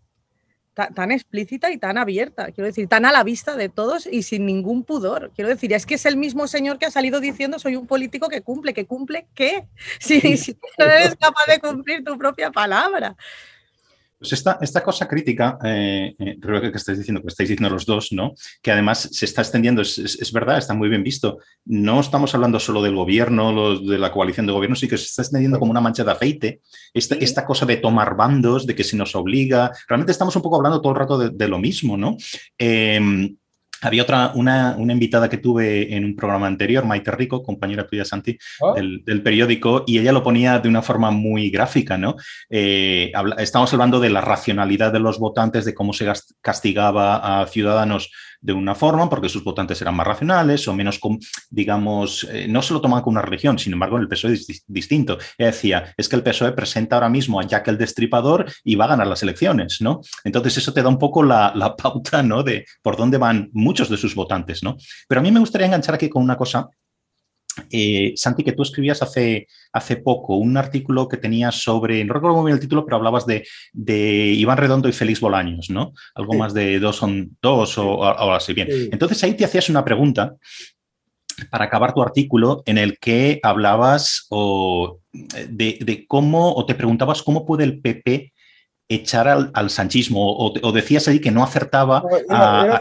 [0.88, 4.46] tan, explícita y tan abierta, quiero decir, tan a la vista de todos y sin
[4.46, 5.32] ningún pudor.
[5.36, 8.30] Quiero decir, es que es el mismo señor que ha salido diciendo soy un político
[8.30, 9.68] que cumple, que cumple qué,
[10.00, 13.16] si, si no eres capaz de cumplir tu propia palabra.
[14.20, 18.12] Pues esta, esta cosa crítica, eh, eh que estáis diciendo, que estáis diciendo los dos,
[18.12, 18.34] ¿no?
[18.62, 21.40] Que además se está extendiendo, es, es, verdad, está muy bien visto.
[21.66, 25.22] No estamos hablando solo del gobierno, de la coalición de gobierno, sí que se está
[25.22, 26.62] extendiendo como una mancha de aceite.
[26.94, 29.72] Esta, esta cosa de tomar bandos, de que se nos obliga.
[29.88, 32.18] Realmente estamos un poco hablando todo el rato de, de lo mismo, ¿no?
[32.58, 33.00] Eh,
[33.82, 38.06] había otra, una, una, invitada que tuve en un programa anterior, Maite Rico, compañera tuya,
[38.06, 38.74] Santi, ah.
[38.76, 42.16] del, periódico, y ella lo ponía de una forma muy gráfica, ¿no?
[42.50, 46.12] Eh, estamos hablando de la racionalidad de los votantes, de cómo se
[46.42, 48.12] castigaba a ciudadanos
[48.42, 51.00] de una forma, porque sus votantes eran más racionales o menos,
[51.50, 54.64] digamos, eh, no se lo tomaban como una religión, sin embargo, en el PSOE es
[54.68, 55.18] distinto.
[55.38, 58.90] Decía, es que el PSOE presenta ahora mismo a Jack el Destripador y va a
[58.90, 60.02] ganar las elecciones, ¿no?
[60.24, 62.44] Entonces eso te da un poco la, la pauta, ¿no?
[62.44, 64.78] De por dónde van muchos de sus votantes, ¿no?
[65.08, 66.70] Pero a mí me gustaría enganchar aquí con una cosa
[67.72, 72.38] eh, Santi, que tú escribías hace, hace poco un artículo que tenías sobre, no recuerdo
[72.38, 73.44] muy bien el título, pero hablabas de,
[74.36, 75.94] Iván Redondo y Félix Bolaños, ¿no?
[76.16, 78.54] Algo más de dos son dos o, algo así.
[78.54, 78.68] Bien.
[78.92, 80.36] Entonces ahí te hacías una pregunta
[81.50, 87.46] para acabar tu artículo en el que hablabas de, de, cómo, o te preguntabas cómo
[87.46, 88.34] puede el PP
[88.90, 92.04] echar al, sanchismo o, decías ahí que no acertaba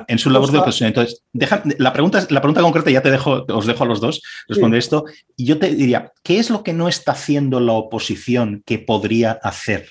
[0.08, 0.88] en su labor de oposición.
[0.88, 4.22] Entonces, deja, la, pregunta, la pregunta concreta ya te dejo, os dejo a los dos
[4.48, 5.04] responder esto.
[5.36, 9.32] Y yo te diría, ¿qué es lo que no está haciendo la oposición que podría
[9.32, 9.90] hacer?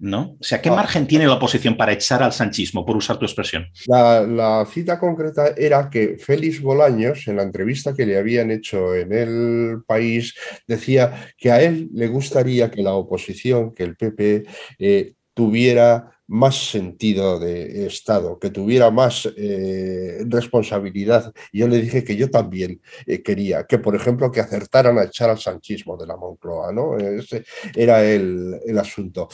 [0.00, 0.36] ¿No?
[0.40, 0.76] O sea, ¿qué ah.
[0.76, 3.66] margen tiene la oposición para echar al sanchismo, por usar tu expresión?
[3.88, 8.94] La, la, cita concreta era que Félix Bolaños, en la entrevista que le habían hecho
[8.94, 10.36] en el país,
[10.68, 14.44] decía que a él le gustaría que la oposición, que el PP,
[14.78, 21.32] eh, tuviera más sentido de Estado, que tuviera más eh, responsabilidad.
[21.52, 25.30] Yo le dije que yo también eh, quería, que por ejemplo, que acertaran a echar
[25.30, 26.96] al sanchismo de la Moncloa, ¿no?
[26.98, 29.28] Ese era el, el asunto.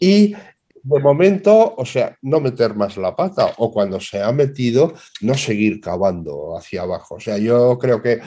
[0.00, 0.32] Y
[0.82, 5.34] de momento, o sea, no meter más la pata o cuando se ha metido, no
[5.34, 7.16] seguir cavando hacia abajo.
[7.16, 8.18] O sea, yo creo que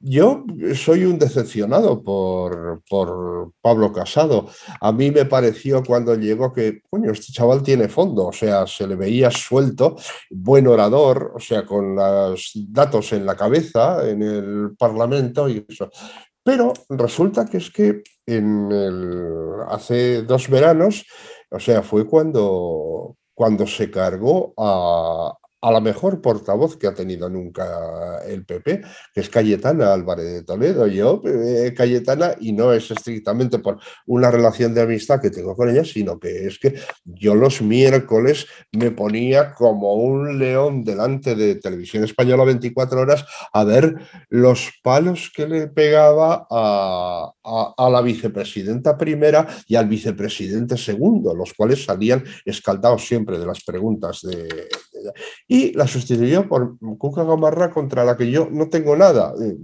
[0.00, 4.48] yo soy un decepcionado por, por, Pablo Casado.
[4.80, 8.86] A mí me pareció cuando llegó que, coño, este chaval tiene fondo, o sea, se
[8.86, 9.96] le veía suelto,
[10.30, 15.90] buen orador, o sea, con los datos en la cabeza en el Parlamento y eso.
[16.42, 21.04] Pero resulta que es que en el, hace dos veranos,
[21.50, 27.28] o sea, fue cuando, cuando se cargó a, a la mejor portavoz que ha tenido
[27.28, 28.82] nunca el PP,
[29.12, 30.86] que es Cayetana Álvarez de Toledo.
[30.86, 35.68] Yo, eh, Cayetana, y no es estrictamente por una relación de amistad que tengo con
[35.68, 41.56] ella, sino que es que yo los miércoles me ponía como un león delante de
[41.56, 43.96] Televisión Española 24 horas a ver
[44.28, 51.54] los palos que le pegaba a, a la vicepresidenta primera y al vicepresidente segundo, los
[51.54, 54.68] cuales salían escaldados siempre de las preguntas de
[55.48, 59.34] y la sustituyó por Cuca Gamarra contra la que yo no tengo nada.
[59.42, 59.56] Eh,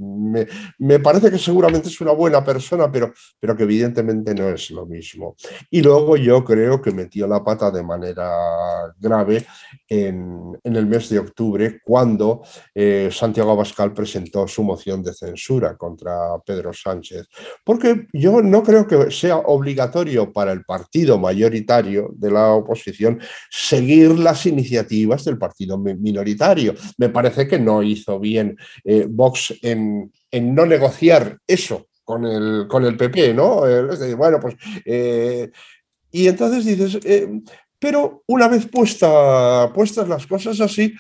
[0.78, 4.86] me, parece que seguramente es una buena persona, pero, pero que evidentemente no es lo
[4.86, 5.36] mismo.
[5.70, 8.30] Y luego yo creo que metió la pata de manera
[8.98, 9.46] grave
[9.88, 12.42] en, el mes de octubre cuando
[12.74, 17.28] eh, Santiago Abascal presentó su moción de censura contra Pedro Sánchez.
[17.66, 23.18] Porque yo no creo que sea obligatorio para el partido mayoritario de la oposición
[23.50, 26.76] seguir las iniciativas del partido minoritario.
[26.96, 32.84] Me parece que no hizo bien eh, Vox en, no negociar eso con el, con
[32.84, 33.66] el PP, ¿no?
[33.66, 34.54] Eh, bueno, pues...
[34.84, 35.50] Eh,
[36.12, 37.00] y entonces dices,
[37.80, 40.94] pero una vez puesta, puestas las cosas así,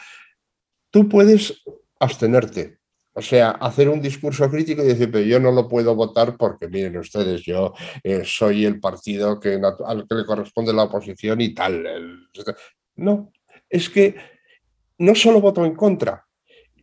[0.90, 1.62] tú puedes
[2.00, 2.75] abstenerte.
[3.18, 6.68] O sea, hacer un discurso crítico y decir, pero yo no lo puedo votar porque,
[6.68, 7.72] miren ustedes, yo
[8.24, 9.40] soy el partido
[9.86, 12.28] al que le corresponde la oposición y tal.
[12.96, 13.32] No,
[13.70, 14.16] es que
[14.98, 16.26] no solo votó en contra,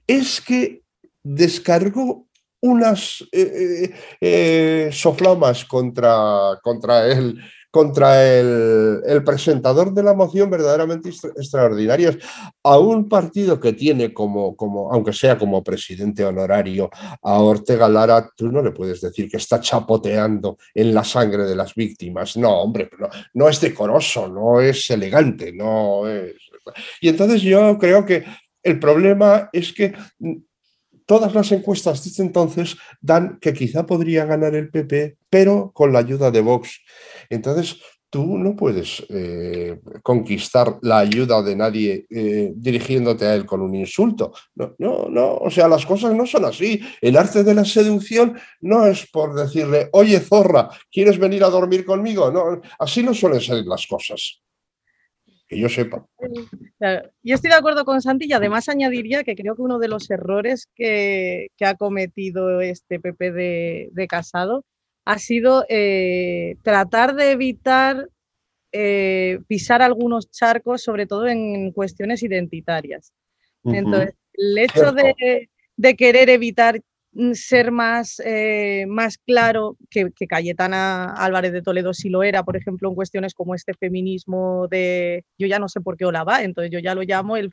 [0.08, 0.82] es que
[1.22, 2.28] descargó
[2.62, 7.38] unas eh, eh, eh, soflamas contra, contra él
[7.74, 12.20] contra el, presentador de la moción verdaderamente extraordinarios
[12.62, 16.92] a un partido que tiene como, como, aunque sea como presidente honorario,
[17.24, 21.56] a Ortega Lara, tú no le puedes decir que está chapoteando en la sangre de
[21.56, 22.38] las víctimas.
[22.38, 26.36] No, hombre, no, no es decoroso, no es elegante, no es...
[27.02, 28.24] Y entonces yo creo que
[28.62, 29.96] el problema es que
[31.06, 36.00] todas las encuestas desde entonces dan que quizá podría ganar el PP, pero con la
[36.00, 36.82] ayuda de Vox.
[37.30, 37.78] Entonces,
[38.10, 43.74] tú no puedes eh, conquistar la ayuda de nadie eh, dirigiéndote a él con un
[43.74, 44.32] insulto.
[44.54, 46.80] No, no, no, o sea, las cosas no son así.
[47.02, 51.84] El arte de la seducción no es por decirle, oye, zorra, ¿quieres venir a dormir
[51.86, 52.32] conmigo?
[52.32, 54.44] No, así no suelen ser las cosas
[55.48, 56.06] que yo sepa.
[56.20, 60.10] yo estoy de acuerdo con Santi y además añadiría que creo que uno de los
[60.10, 64.66] errores que, ha cometido este PP de, Casado
[65.06, 68.10] ha sido eh, tratar de evitar
[68.72, 73.14] eh, pisar algunos charcos, sobre todo en cuestiones identitarias.
[73.66, 76.82] Entonces, el hecho de, de, querer evitar
[77.34, 82.90] ser más, eh, más claro que, Cayetana Álvarez de Toledo sí lo era, por ejemplo,
[82.90, 86.72] en cuestiones como este feminismo de, yo ya no sé por qué ola va, entonces
[86.72, 87.52] yo ya lo llamo el,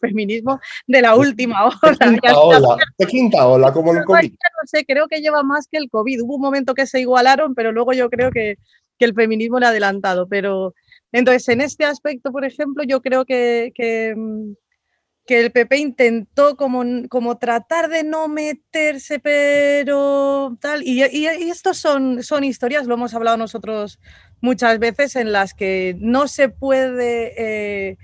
[0.00, 1.96] feminismo de la última ola.
[1.98, 4.30] De quinta ola, de quinta ola como el COVID.
[4.30, 6.22] No sé, creo que lleva más que el COVID.
[6.22, 8.56] Hubo un momento que se igualaron, pero luego yo creo que,
[8.98, 10.26] que el feminismo le ha adelantado.
[10.28, 10.74] Pero
[11.12, 14.54] entonces, en este aspecto, por ejemplo, yo creo que, que mm,
[15.26, 20.82] que el PP intentó como, como tratar de no meterse, pero tal.
[20.82, 24.00] Y, y, estos son, son historias, lo hemos hablado nosotros
[24.40, 27.34] muchas veces, en las que no se puede.
[27.36, 27.96] Eh,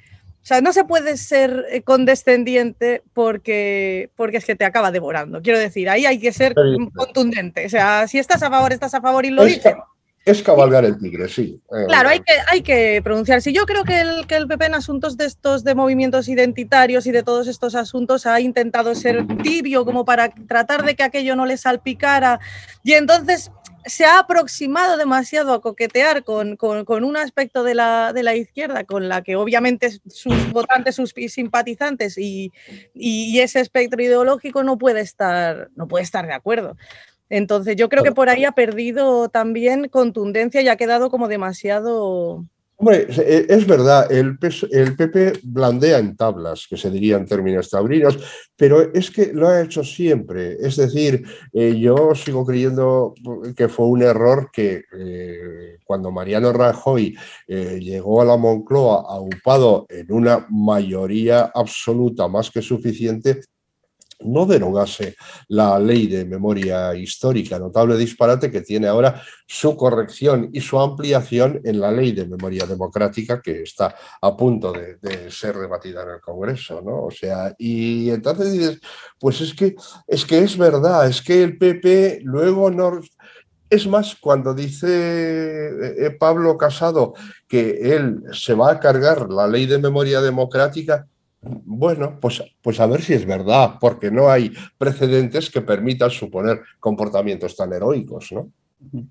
[0.43, 5.43] o sea, no se puede ser eh, condescendiente porque, porque es que te acaba devorando.
[5.43, 6.55] Quiero decir, ahí hay que ser
[6.95, 7.67] contundente.
[7.67, 9.75] O sea, si estás a favor, estás a favor y lo dices.
[10.29, 11.59] Es cabalgar el tigre, sí.
[11.71, 13.51] Eh, claro, hay que, hay que pronunciarse.
[13.51, 17.13] Yo creo que el, que el PP en asuntos de estos de movimientos identitarios y
[17.13, 21.47] de todos estos asuntos ha intentado ser tibio como para tratar de que aquello no
[21.47, 22.41] le salpicara.
[22.85, 23.51] Y entonces
[23.87, 29.09] se ha aproximado demasiado a coquetear con, un aspecto de la, de la, izquierda, con
[29.09, 32.53] la que obviamente sus votantes, sus simpatizantes y,
[32.95, 36.77] y, ese espectro ideológico no puede estar, no puede estar de acuerdo.
[37.31, 42.45] Entonces yo creo que por ahí ha perdido también contundencia y ha quedado como demasiado...
[42.81, 44.39] Hombre, e, es verdad, el,
[44.71, 48.17] el PP blandea en tablas, que se diría en términos taurinos,
[48.57, 50.57] pero es que lo ha hecho siempre.
[50.61, 53.15] Es decir, eh, yo sigo creyendo
[53.57, 57.19] que fue un error que eh, cuando Mariano Rajoy
[57.49, 63.41] eh, llegó a la Moncloa aupado en una mayoría absoluta más que suficiente,
[64.21, 65.17] no derogase
[65.49, 71.61] la ley de memoria histórica, notable disparate que tiene ahora su corrección y su ampliación
[71.65, 76.21] en la ley de memoria democrática que está a punto de, ser debatida en el
[76.21, 77.05] Congreso, ¿no?
[77.05, 78.81] O sea, y entonces dices,
[79.19, 83.01] pues es que es que es verdad, es que el PP luego no
[83.71, 87.13] es más, cuando dice eh, eh, Pablo Casado
[87.47, 91.07] que él se va a cargar la ley de memoria democrática,
[91.41, 96.61] Bueno, pues, pues a ver si es verdad, porque no hay precedentes que permitan suponer
[96.81, 98.51] comportamientos tan heroicos, ¿no?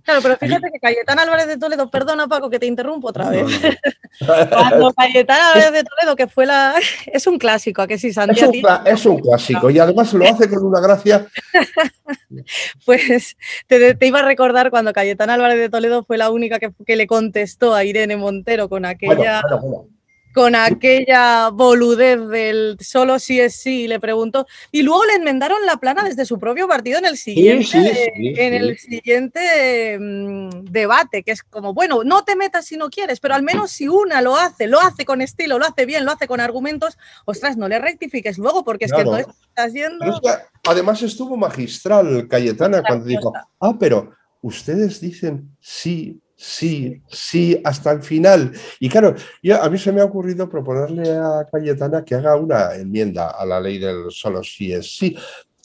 [0.04, 3.46] Claro, pero fíjate que Cayetán Álvarez de Toledo, perdona Paco que te interrumpo otra vez.
[4.50, 6.76] Cuando Cayetán Álvarez de Toledo, que fue la.
[7.06, 8.52] Es un clásico, ¿a que sí, Santiago?
[8.86, 11.28] Es, un, clásico y además lo hace con una gracia.
[12.86, 13.36] pues
[13.68, 17.76] te, iba a recordar cuando Cayetán Álvarez de Toledo fue la única que, le contestó
[17.76, 19.42] a Irene Montero con aquella
[20.34, 24.46] con aquella boludez del solo sí es sí, le preguntó.
[24.72, 28.78] Y luego le enmendaron la plana desde su propio partido en el siguiente, en el
[28.78, 33.44] siguiente mm, debate, que es como, bueno, no te metas si no quieres, pero al
[33.44, 36.40] menos si una lo hace, lo hace con estilo, lo hace bien, lo hace con
[36.40, 40.22] argumentos, ostras, no le rectifiques luego, porque es que no estás yendo.
[40.68, 44.12] además estuvo magistral Cayetana cuando dijo, ah, pero
[44.42, 48.54] ustedes dicen sí sí, sí, hasta el final.
[48.80, 49.16] Y claro,
[49.60, 53.60] a mí se me ha ocurrido proponerle a Cayetana que haga una enmienda a la
[53.60, 55.18] ley del solo sí es sí,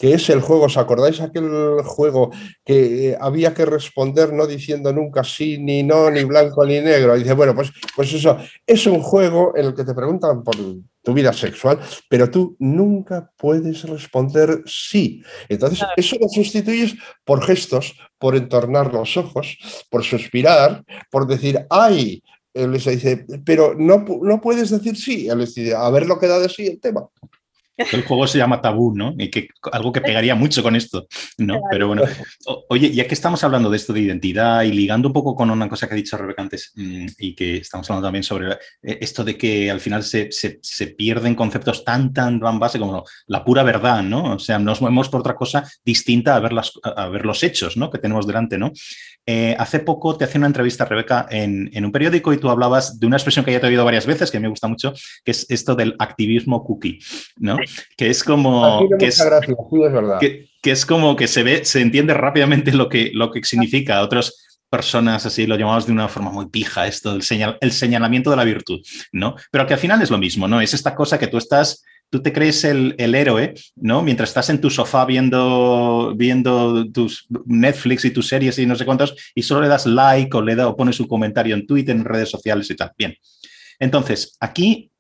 [0.03, 2.33] que es el juego, ¿os acordáis aquel juego
[2.65, 7.17] que había que responder no diciendo nunca sí, ni no, ni blanco, ni negro?
[7.17, 11.15] dice, bueno, pues, pues eso, es un juego en el que te preguntan por tu
[11.15, 15.23] vida sexual, pero tú nunca puedes responder sí.
[15.49, 16.95] Entonces, eso lo sustituyes
[17.25, 19.59] por gestos, por entornar los ojos,
[19.91, 22.23] por suspirar, por decir, ay,
[22.55, 25.29] él les dice, pero no, no puedes decir sí.
[25.29, 27.09] Él les dice, a ver lo que da de sí el tema.
[27.93, 29.15] El juego se llama Tabú, ¿no?
[29.19, 31.07] Y que algo que pegaría mucho con esto,
[31.39, 31.61] ¿no?
[31.71, 32.03] Pero bueno,
[32.69, 35.69] oye, ya que estamos hablando de esto de identidad y ligando un poco con una
[35.69, 39.25] cosa que ha dicho Rebeca antes mm, y que estamos hablando también sobre eh, esto
[39.25, 40.31] de que al final se,
[40.97, 44.35] pierden conceptos tan, tan, tan base como la pura verdad, ¿no?
[44.35, 47.77] O sea, nos movemos por otra cosa distinta a ver, las, a ver los hechos,
[47.77, 47.91] ¿no?
[47.91, 48.73] Que tenemos delante, ¿no?
[49.25, 52.99] Eh, hace poco te hacía una entrevista, Rebeca, en, en, un periódico y tú hablabas
[52.99, 54.93] de una expresión que ya te he oído varias veces, que me gusta mucho,
[55.25, 56.99] que es esto del activismo cookie,
[57.37, 57.57] ¿no?
[57.97, 58.89] Que es como...
[58.99, 59.21] que es,
[60.21, 64.03] Que, es como que se ve, se entiende rápidamente lo que, lo que significa.
[64.03, 68.31] Otras personas así lo llamamos de una forma muy pija, esto, el, señal, el señalamiento
[68.31, 68.81] de la virtud,
[69.13, 69.37] ¿no?
[69.51, 70.63] Pero que al final es lo mismo, ¿no?
[70.63, 74.03] Es esta cosa que tú estás tú te crees el, héroe, ¿no?
[74.03, 78.85] Mientras estás en tu sofá viendo, viendo tus Netflix y tus series y no sé
[78.85, 81.97] cuántos, y solo le das like o le da, o pones un comentario en Twitter,
[81.97, 82.93] en redes sociales y tal.
[82.99, 83.17] Bien.
[83.79, 84.92] Entonces, aquí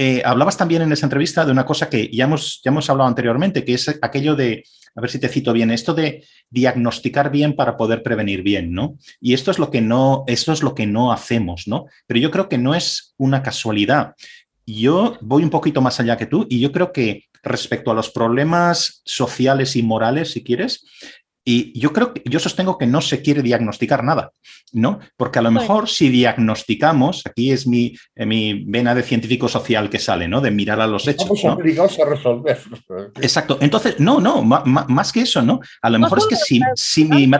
[0.00, 3.08] eh, hablabas también en esa entrevista de una cosa que ya hemos, ya hemos hablado
[3.08, 4.62] anteriormente, que es aquello de,
[4.94, 8.96] a ver si te cito bien, esto de diagnosticar bien para poder prevenir bien, ¿no?
[9.20, 11.86] Y esto es lo que no, esto es lo que no hacemos, ¿no?
[12.06, 14.14] Pero yo creo que no es una casualidad
[14.68, 18.10] yo voy un poquito más allá que tú y yo creo que respecto a los
[18.10, 20.84] problemas sociales y morales, si quieres,
[21.50, 24.32] y yo creo que yo sostengo que no se quiere diagnosticar nada,
[24.74, 24.98] ¿no?
[25.16, 29.88] Porque a lo mejor si diagnosticamos, aquí es mi, eh, mi vena de científico social
[29.88, 30.42] que sale, ¿no?
[30.42, 31.22] De mirar a los hechos.
[31.22, 32.58] Estamos obligados a resolver.
[33.22, 33.56] Exacto.
[33.62, 35.60] Entonces, no, no, más que eso, ¿no?
[35.80, 36.60] A lo mejor es que si,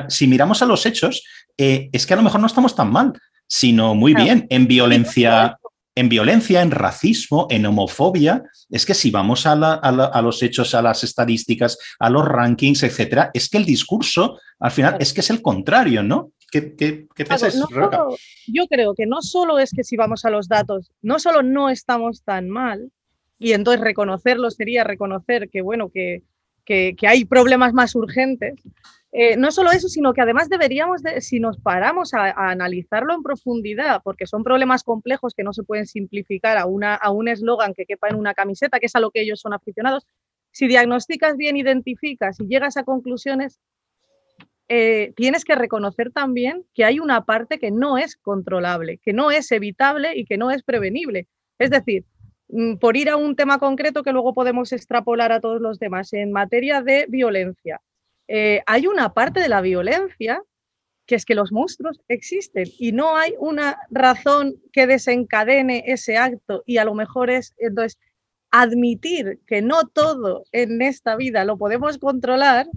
[0.09, 1.23] si, miramos a los hechos,
[1.59, 3.13] eh, es que a lo mejor no estamos tan mal,
[3.47, 5.59] sino muy bien en violencia
[5.99, 8.45] en violencia, en racismo, en homofobia.
[8.71, 9.57] Es que si vamos a,
[10.23, 14.97] los hechos, a las estadísticas, a los rankings, etcétera, es que el discurso, al final,
[15.01, 16.31] es que es el contrario, ¿no?
[16.51, 17.07] ¿Qué, qué,
[18.47, 21.69] Yo creo que no solo es que si vamos a los datos, no solo no
[21.69, 22.91] estamos tan mal,
[23.39, 26.23] y entonces reconocerlo sería reconocer que, bueno, que,
[26.65, 28.55] que hay problemas más urgentes,
[29.13, 34.03] eh, no solo eso, sino que además deberíamos, si nos paramos a, analizarlo en profundidad,
[34.05, 37.87] porque son problemas complejos que no se pueden simplificar a, una, a un eslogan que
[37.87, 40.07] quepa en una camiseta, que es a lo que ellos son aficionados,
[40.53, 43.61] si diagnosticas bien, identificas y llegas a conclusiones,
[44.69, 49.31] eh, tienes que reconocer también que hay una parte que no es controlable, que no
[49.31, 51.27] es evitable y que no es prevenible.
[51.59, 52.05] Es decir,
[52.49, 56.13] mm, por ir a un tema concreto que luego podemos extrapolar a todos los demás,
[56.13, 57.81] en materia de violencia,
[58.29, 60.43] eh, hay una parte de la violencia
[61.07, 66.63] que es que los monstruos existen y no hay una razón que desencadene ese acto
[66.67, 67.99] y a lo mejor es entonces
[68.51, 72.69] admitir que no todo en esta vida lo podemos controlar,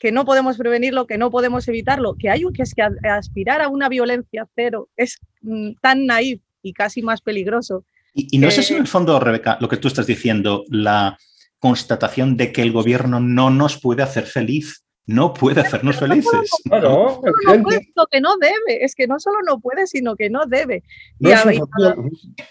[0.00, 3.68] que no podemos prevenirlo, que no podemos evitarlo, que hay que es que aspirar a
[3.68, 7.84] una violencia cero es mm, tan naif y casi más peligroso.
[8.14, 11.18] Y, no sé si en el fondo, Rebeca, lo que tú estás diciendo, la,
[11.64, 16.50] constatación de que el gobierno no nos puede hacer feliz no puede hacernos felices.
[16.64, 20.30] No, no, puede, lo que no debe, es que no solo no puede, sino que
[20.30, 20.82] no debe.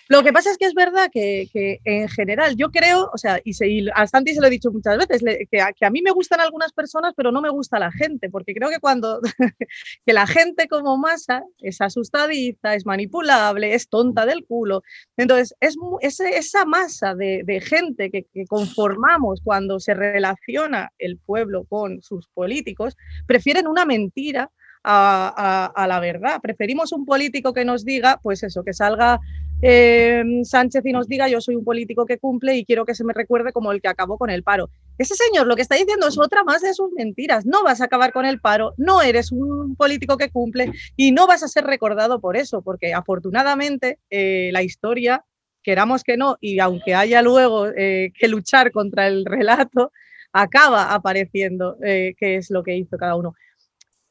[0.08, 1.48] lo que pasa es que es verdad que,
[1.84, 4.98] en general yo creo, o sea, y, se, a Santi se lo he dicho muchas
[4.98, 8.54] veces, que, a, mí me gustan algunas personas, pero no me gusta la gente, porque
[8.54, 9.20] creo que cuando
[10.06, 14.84] que la gente como masa es asustadiza, es manipulable, es tonta del culo.
[15.18, 15.76] Entonces, es,
[16.20, 22.28] esa masa de, de gente que, que conformamos cuando se relaciona el pueblo con sus
[22.44, 24.52] políticos, prefieren una mentira
[24.84, 26.40] a, la verdad.
[26.42, 29.20] Preferimos un político que nos diga, pues eso, que salga
[29.62, 33.06] em, Sánchez y nos diga yo soy un político que cumple y quiero que se
[33.06, 34.70] me recuerde como el que acabó con el paro.
[34.98, 37.46] Ese señor lo que está diciendo es otra más de sus mentiras.
[37.46, 41.28] No vas a acabar con el paro, no eres un político que cumple y no
[41.28, 45.24] vas a ser recordado por eso, porque afortunadamente eh, la historia,
[45.64, 49.94] queramos que no, y aunque haya luego eh, que luchar contra el relato,
[50.34, 53.36] acaba apareciendo eh, qué es lo que hizo cada uno.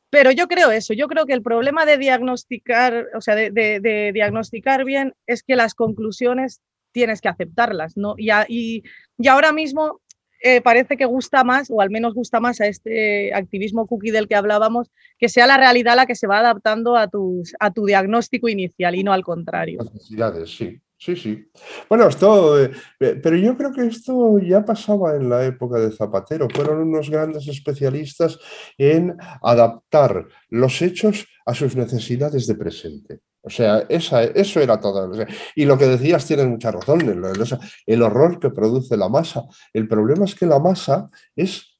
[0.09, 4.85] Pero yo creo eso, yo creo que el problema de diagnosticar, o sea, de, diagnosticar
[4.85, 6.61] bien es que las conclusiones
[6.93, 8.15] tienes que aceptarlas, ¿no?
[8.19, 8.83] Y, y,
[9.29, 10.03] ahora mismo
[10.43, 14.29] eh, parece que gusta más, o al menos gusta más a este activismo cookie del
[14.29, 17.87] que hablábamos, que sea la realidad la que se va adaptando a, tus, a tu
[17.87, 19.83] diagnóstico inicial y no al contrario.
[19.83, 20.79] Necesidades, sí.
[21.05, 21.51] Sí, sí.
[21.89, 26.47] Bueno, esto, eh, pero yo creo que esto ya pasaba en la época de Zapatero.
[26.49, 28.39] Fueron unos grandes especialistas
[28.79, 33.19] en adaptar los hechos a sus necesidades de presente.
[33.41, 35.11] O sea, esa, eso era todo.
[35.57, 37.01] Y lo que decías tiene mucha razón.
[37.87, 39.43] el horror que produce la masa.
[39.73, 41.72] El problema es que la masa es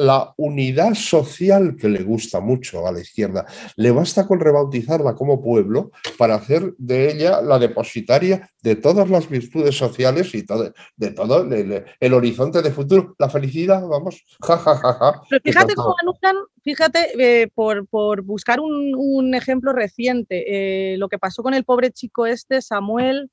[0.00, 3.44] la unidad social que le gusta mucho a la izquierda.
[3.76, 9.28] Le basta con rebautizarla como pueblo para hacer de ella la depositaria de todas las
[9.28, 10.46] virtudes sociales y
[10.96, 13.14] de todo el, horizonte de futuro.
[13.18, 17.86] La felicidad, vamos, ja, Pero fíjate cómo anuncian, fíjate, eh, por,
[18.22, 23.30] buscar un, ejemplo reciente, eh, lo que pasó con el pobre chico este, Samuel.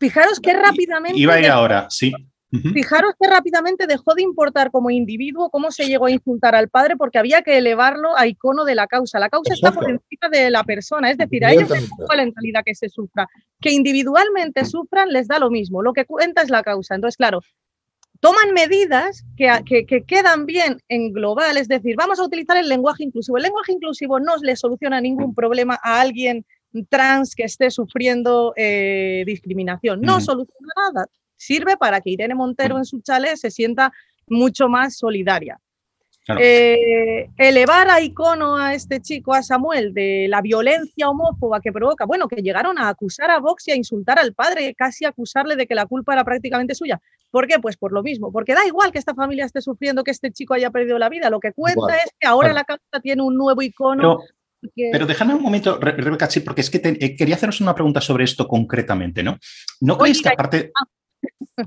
[0.00, 1.16] Fijaros qué rápidamente...
[1.16, 2.12] Iba a ir ahora, sí.
[2.50, 6.96] Fijaros que rápidamente dejó de importar como individuo cómo se llegó a insultar al padre
[6.96, 9.18] porque había que elevarlo a icono de la causa.
[9.18, 12.24] La causa está por encima de la persona, es decir, a ellos les da la
[12.24, 13.28] mentalidad que se sufra.
[13.60, 16.94] Que individualmente sufran les da lo mismo, lo que cuenta es la causa.
[16.94, 17.42] Entonces, claro,
[18.20, 23.04] toman medidas que, que, quedan bien en global, es decir, vamos a utilizar el lenguaje
[23.04, 23.36] inclusivo.
[23.36, 26.46] El lenguaje inclusivo no le soluciona ningún problema a alguien
[26.88, 31.06] trans que esté sufriendo eh, discriminación, no soluciona nada
[31.38, 33.92] sirve para que Irene Montero en su chalet se sienta
[34.26, 35.58] mucho más solidaria.
[36.38, 42.04] Eh, elevar a icono a este chico, a Samuel, de la violencia homófoba que provoca,
[42.04, 45.66] bueno, que llegaron a acusar a Vox y a insultar al padre, casi acusarle de
[45.66, 47.00] que la culpa era prácticamente suya.
[47.30, 47.58] ¿Por qué?
[47.58, 50.52] Pues por lo mismo, porque da igual que esta familia esté sufriendo, que este chico
[50.52, 53.62] haya perdido la vida, lo que cuenta es que ahora la causa tiene un nuevo
[53.62, 54.18] icono.
[54.74, 58.48] Pero, déjame un momento, Rebeca, porque es que eh, quería haceros una pregunta sobre esto
[58.48, 59.38] concretamente, ¿no?
[59.80, 60.72] ¿No creéis que aparte...
[60.74, 60.84] Ah,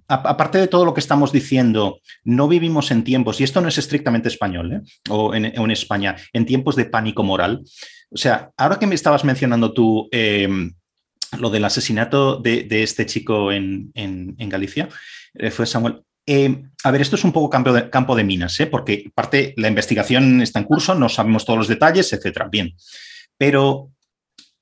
[0.07, 3.77] Aparte de todo lo que estamos diciendo, no vivimos en tiempos, y esto no es
[3.77, 4.81] estrictamente español, ¿eh?
[5.09, 7.61] o, en, España, en tiempos de pánico moral.
[8.09, 10.73] O sea, ahora que me estabas mencionando tú em,
[11.37, 13.91] lo del asesinato de, este chico en,
[14.37, 14.89] Galicia,
[15.33, 16.01] eh, fue Samuel.
[16.25, 18.67] Em, a ver, esto es un poco campo de, campo de minas, ¿eh?
[18.67, 22.47] porque parte la investigación está en curso, no sabemos todos los detalles, etcétera.
[22.49, 22.73] Bien,
[23.37, 23.91] pero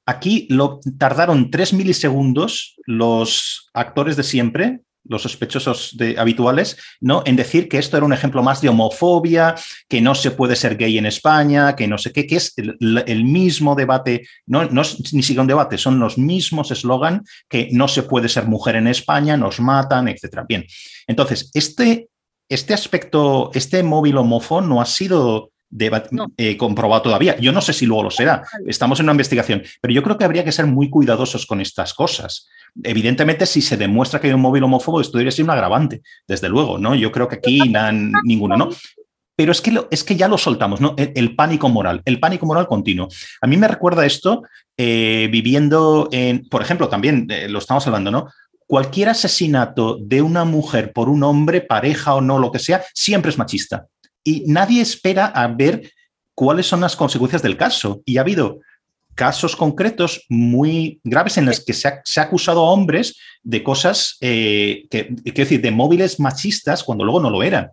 [0.09, 7.23] Aquí lo, tardaron tres milisegundos los actores de siempre, los sospechosos habituales, ¿no?
[7.25, 9.55] en decir que esto era un ejemplo más de homofobia,
[9.87, 13.25] que no se puede ser gay en España, que no sé qué, que es el,
[13.25, 17.87] mismo debate, no, no es ni siquiera un debate, son los mismos eslogan que no
[17.87, 20.45] se puede ser mujer en España, nos matan, etc.
[20.47, 20.65] Bien,
[21.07, 22.07] entonces, este,
[22.47, 25.51] este aspecto, este móvil homófono no ha sido
[26.37, 27.37] eh, comprobado todavía.
[27.37, 28.43] Yo no sé si luego lo será.
[28.65, 31.93] Estamos en una investigación, pero yo creo que habría que ser muy cuidadosos con estas
[31.93, 32.47] cosas.
[32.83, 36.49] Evidentemente, si se demuestra que hay un móvil homófobo, esto debería ser un agravante, desde
[36.49, 36.95] luego, ¿no?
[36.95, 37.61] Yo creo que aquí
[38.23, 38.69] ninguno, ¿no?
[39.35, 40.95] Pero es que, es que ya lo soltamos, ¿no?
[40.97, 43.07] El, pánico moral, el pánico moral continuo.
[43.41, 44.43] A mí me recuerda esto
[44.75, 48.27] eh, viviendo en, por ejemplo, también eh, lo estamos hablando, ¿no?
[48.67, 53.31] Cualquier asesinato de una mujer por un hombre, pareja o no, lo que sea, siempre
[53.31, 53.87] es machista
[54.23, 55.91] y nadie espera a ver
[56.33, 58.01] cuáles son las consecuencias del caso.
[58.05, 58.59] Y ha habido
[59.19, 64.85] casos concretos muy graves en los que se ha, acusado a hombres de cosas, eh,
[64.89, 67.71] que, quiero decir, de móviles machistas cuando luego no lo eran.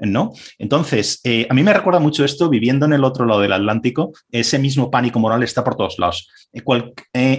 [0.00, 0.32] ¿No?
[0.58, 4.12] Entonces, eh, a mí me recuerda mucho esto viviendo en el otro lado del Atlántico,
[4.30, 6.28] ese mismo pánico moral está por todos lados.
[6.52, 6.62] Eh,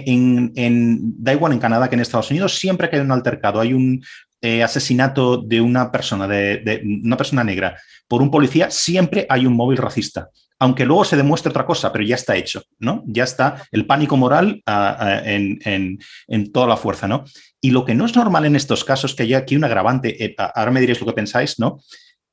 [0.06, 3.60] en, en, da igual en Canadá que en Estados Unidos, siempre que hay un altercado,
[3.60, 4.02] hay un,
[4.42, 7.76] eh, asesinato de una persona, de, una persona negra
[8.08, 10.30] por un policía, siempre hay un móvil racista.
[10.58, 13.02] Aunque luego se demuestre otra cosa, pero ya está hecho, ¿no?
[13.06, 15.98] Ya está el pánico moral ah, ah, en,
[16.52, 17.24] toda la fuerza, ¿no?
[17.62, 20.34] Y lo que no es normal en estos casos, que hay aquí un agravante, eh,
[20.36, 21.78] ahora me diréis lo que pensáis, ¿no?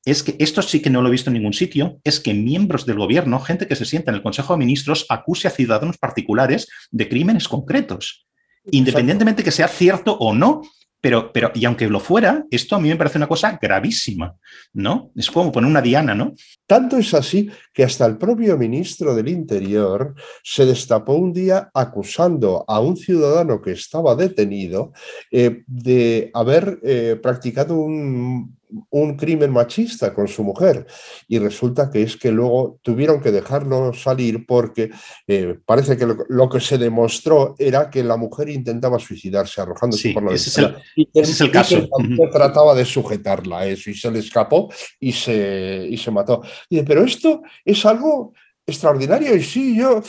[0.08, 2.86] es que esto sí que no lo he visto en ningún sitio, es que miembros
[2.86, 6.70] del gobierno, gente que se sienta en el Consejo de Ministros, acuse a ciudadanos particulares
[6.91, 8.26] de crímenes concretos,
[8.72, 10.62] independientemente que sea cierto o no.
[11.00, 14.36] Pero, pero, y aunque lo fuera, esto a mí me parece una cosa gravísima,
[14.74, 15.12] ¿no?
[15.16, 16.34] Es como poner una diana, ¿no?
[16.66, 22.66] Tanto es así que hasta el propio ministro del Interior se destapó un día acusando
[22.68, 24.91] a un ciudadano que estaba detenido
[25.32, 28.57] eh, de haber eh, practicado un
[28.89, 30.86] un crimen machista con su mujer
[31.28, 34.89] y resulta que es que luego tuvieron que dejarlo salir porque
[35.26, 40.24] eh, parece que lo, que se demostró era que la mujer intentaba suicidarse arrojándose por
[40.24, 41.88] la ese es el, y ese es el caso.
[42.32, 46.41] trataba de sujetarla a eso y se le escapó y se, y se mató.
[46.70, 48.34] Y pero esto es algo
[48.65, 50.01] extraordinario y sí, yo,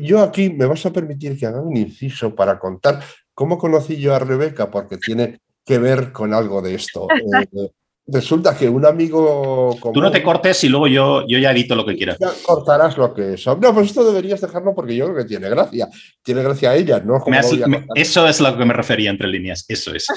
[0.00, 3.00] yo aquí me vas a permitir que haga un inciso para contar
[3.32, 7.08] cómo conocí yo a Rebeca porque tiene que ver con algo de esto.
[7.10, 7.70] Eh,
[8.12, 9.74] Resulta que un amigo.
[9.92, 12.18] Tú no te cortes y luego yo, yo ya edito lo que quieras.
[12.20, 13.46] Ya cortarás lo que es.
[13.46, 15.88] No, pues esto deberías dejarlo porque yo creo que tiene gracia.
[16.22, 17.24] Tiene gracia a ella, ¿no?
[17.94, 19.64] eso es lo que me refería entre líneas.
[19.68, 20.06] Eso es.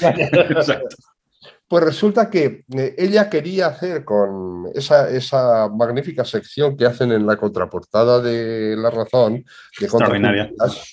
[1.68, 7.26] Pues resulta que eh, ella quería hacer con esa, esa, magnífica sección que hacen en
[7.26, 9.44] la contraportada de La Razón,
[9.80, 9.86] de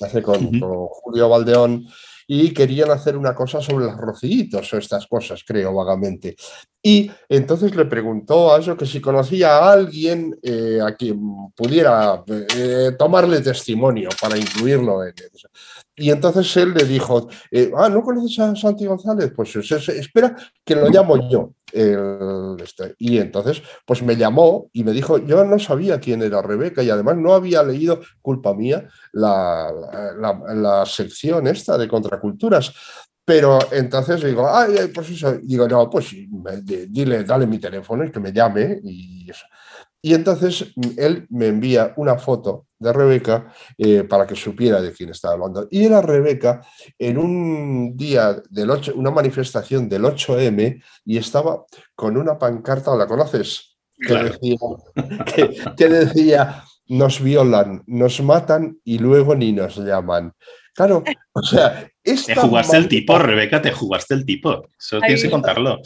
[0.02, 1.86] hace con, con Julio Valdeón
[2.28, 6.36] y querían hacer una cosa sobre los rocillitos o estas cosas, creo vagamente.
[6.82, 11.20] Y entonces le preguntó a eso que si conocía a alguien eh, a quien
[11.56, 15.48] pudiera eh, tomarle testimonio para incluirlo en eso.
[15.96, 19.32] Y entonces él le dijo, eh, ah, ¿no conoces a Santi González?
[19.36, 20.36] Pues espera
[20.66, 21.54] que lo llamo yo.
[21.72, 22.96] Este.
[22.98, 26.90] Y entonces, pues me llamó y me dijo, yo no sabía quién era Rebeca y
[26.90, 29.72] además no había leído, culpa mía, la,
[30.56, 32.74] la, sección esta de contraculturas.
[33.26, 36.14] Pero entonces digo, ay, pues eso, digo, no, pues
[36.90, 39.46] dile, dale mi teléfono y que me llame y eso.
[40.06, 44.92] Y entonces mm, él me envía una foto de Rebeca eh, para que supiera de
[44.92, 45.68] quién estaba hablando.
[45.72, 46.62] Y era Rebeca
[47.00, 53.08] en un día, del 8, una manifestación del 8M y estaba con una pancarta, ¿la
[53.08, 53.78] conoces?
[53.98, 54.58] Que, decía,
[55.78, 60.34] que decía, nos violan, nos matan y luego ni nos llaman.
[60.76, 64.68] Claro, o sea, te jugaste el tipo, Rebeca, te jugaste el tipo.
[64.78, 65.80] Eso tienes que contarlo.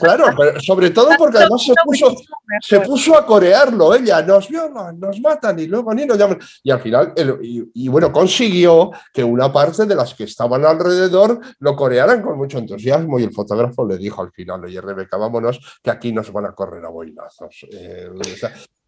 [0.00, 2.16] claro, pero sobre todo porque además se puso,
[2.60, 4.20] se puso a corearlo ella.
[4.22, 6.40] Nos violan, nos matan y luego ni nos llaman.
[6.62, 11.76] Y al final, y, bueno, consiguió que una parte de las que estaban alrededor lo
[11.76, 13.20] corearan con mucho entusiasmo.
[13.20, 16.52] Y el fotógrafo le dijo al final, oye, Rebeca, vámonos, que aquí nos van a
[16.52, 17.66] correr a boinazos.
[17.70, 18.08] Eh,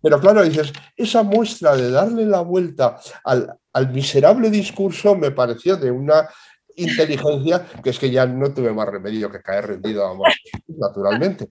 [0.02, 5.76] pero claro, dices, esa muestra de darle la vuelta al, al miserable discurso me pareció
[5.76, 6.28] de una
[6.76, 10.28] inteligencia que es que ya no tuve más remedio que caer rendido, amor,
[10.68, 11.48] naturalmente.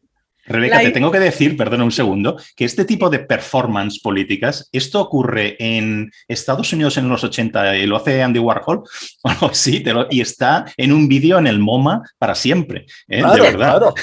[0.48, 5.02] Rebeca, te tengo que decir, perdona un segundo, que este tipo de performance políticas, esto
[5.02, 8.84] ocurre en Estados Unidos en los 80 y lo hace Andy Warhol,
[9.24, 13.24] así, y está en un vídeo en el MoMA para siempre, ¿eh?
[13.24, 13.82] de verdad.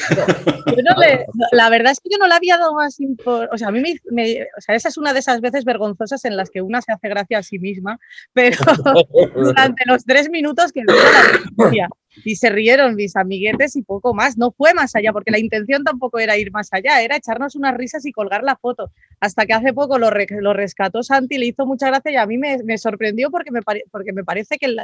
[1.52, 3.82] la verdad es que yo no le había dado más importancia, o sea, a mí
[4.10, 6.92] me, o sea, esa es una de esas veces vergonzosas en las que una se
[6.92, 7.98] hace gracia a sí misma,
[8.32, 8.56] pero
[9.34, 11.88] durante los tres minutos que la
[12.24, 14.36] y se rieron mis amiguetes y poco más.
[14.36, 17.74] No fue más allá, porque la intención tampoco era ir más allá, era echarnos unas
[17.76, 18.92] risas y colgar la foto.
[19.20, 22.38] Hasta que hace poco lo, lo rescató Santi, le hizo mucha gracia y a mí
[22.38, 23.60] me, me sorprendió porque me,
[23.90, 24.74] porque me parece que,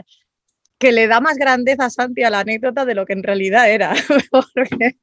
[0.79, 3.71] que le da más grandeza a Santi a la anécdota de lo que en realidad
[3.71, 3.93] era.
[4.31, 4.97] porque,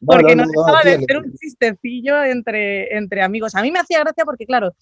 [0.00, 3.54] no, dejaba de ser un chistecillo entre, entre amigos.
[3.54, 4.74] A mí me hacía gracia porque, claro,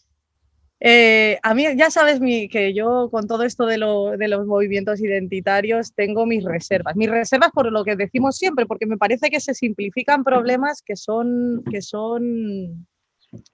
[0.86, 2.20] eh, a mí ya sabes
[2.50, 6.94] que yo con todo esto de, los movimientos identitarios tengo mis reservas.
[6.94, 10.96] Mis reservas por lo que decimos siempre, porque me parece que se simplifican problemas que
[10.96, 12.86] son, que son,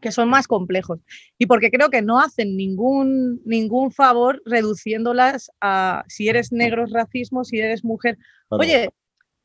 [0.00, 0.98] que son más complejos.
[1.38, 6.90] Y porque creo que no hacen ningún, ningún favor reduciéndolas a si eres negro es
[6.90, 8.18] racismo, si eres mujer.
[8.48, 8.90] Oye,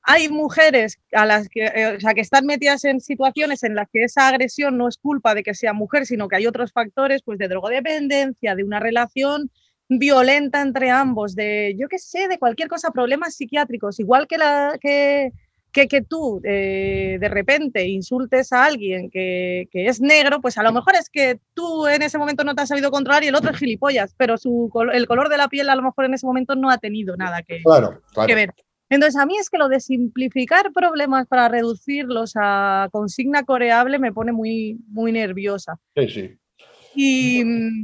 [0.07, 3.89] hay mujeres a las que, eh, o sea, que están metidas en situaciones en las
[3.91, 7.23] que esa agresión no es culpa de que sea mujer, sino que hay otros factores
[7.23, 9.49] pues, de drogodependencia, de una relación
[9.89, 14.77] violenta entre ambos, de, yo qué sé, de cualquier cosa, problemas psiquiátricos, igual que, la,
[14.79, 15.31] que,
[15.71, 20.71] que, tú eh, de repente insultes a alguien que, que, es negro, pues a lo
[20.71, 23.51] mejor es que tú en ese momento no te has sabido controlar y el otro
[23.51, 26.55] es gilipollas, pero su, el color de la piel a lo mejor en ese momento
[26.55, 27.61] no ha tenido nada que,
[28.25, 28.53] que ver.
[28.89, 34.13] Entonces, a mí es que lo de simplificar problemas para reducirlos a consigna coreable me
[34.13, 35.79] pone muy, muy nerviosa.
[35.95, 36.39] Sí, sí.
[36.97, 37.43] Y,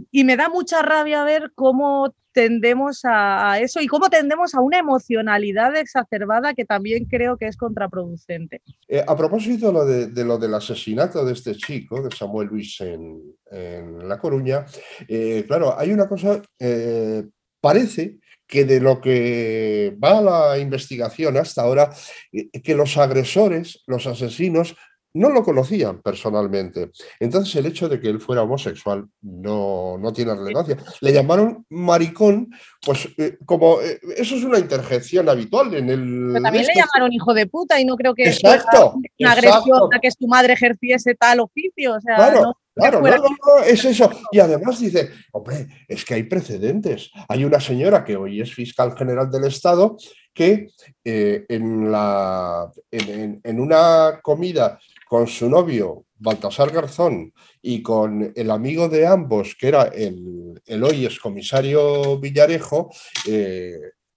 [0.09, 4.79] y, me da mucha rabia ver cómo tendemos a, eso y cómo tendemos a una
[4.79, 8.61] emocionalidad exacerbada que también creo que es contraproducente.
[8.87, 13.21] Eh, a propósito de, de, lo del asesinato de este chico, de Samuel Luis en,
[13.51, 14.65] en La Coruña,
[15.07, 17.27] eh, claro, hay una cosa, eh,
[17.59, 18.20] parece
[18.51, 21.89] que de lo que va la investigación hasta ahora,
[22.33, 24.75] eh, que los agresores, los asesinos,
[25.13, 26.91] no lo conocían personalmente.
[27.19, 30.77] Entonces el hecho de que él fuera homosexual no, no tiene relevancia.
[31.01, 32.49] Le llamaron maricón,
[32.85, 36.29] pues eh, como eh, eso es una interjección habitual en el...
[36.33, 39.99] Pero también le llamaron hijo de puta y no creo que exacto, una agresión a
[39.99, 41.95] que su madre ejerciese tal oficio.
[41.95, 42.57] O sea, claro.
[42.73, 44.09] Claro, no, no, es eso.
[44.31, 47.11] Y además dice, hombre, es que hay precedentes.
[47.27, 49.97] Hay una señora que hoy es fiscal general del Estado
[50.33, 50.69] que
[51.03, 54.79] eh, en, la, en, en, una comida
[55.11, 60.83] con su novio Baltasar Garzón y con el amigo de ambos, que era el, el
[60.85, 62.89] hoy excomisario Villarejo,
[63.27, 63.73] eh,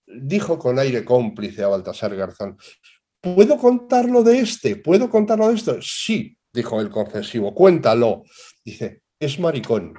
[0.07, 2.57] dijo con aire cómplice a Baltasar Garzón,
[3.21, 4.77] ¿puedo contarlo de este?
[4.77, 5.77] ¿Puedo contarlo de esto?
[5.83, 8.23] Sí, dijo el confesivo, cuéntalo.
[8.65, 9.95] Dice, es maricón.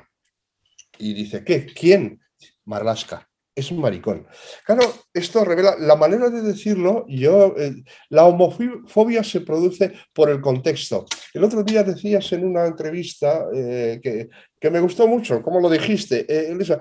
[0.98, 1.66] Y dice, ¿qué?
[1.66, 2.22] ¿Quién?
[2.64, 4.28] Marlasca es un maricón.
[4.66, 7.06] Claro, esto revela la manera de decirlo.
[7.08, 7.74] Yo, eh,
[8.10, 11.06] la homofobia se produce por el contexto.
[11.34, 14.30] El otro día decías en una entrevista eh, que,
[14.60, 16.80] que, me gustó mucho, ¿cómo lo dijiste, eh, Elisa?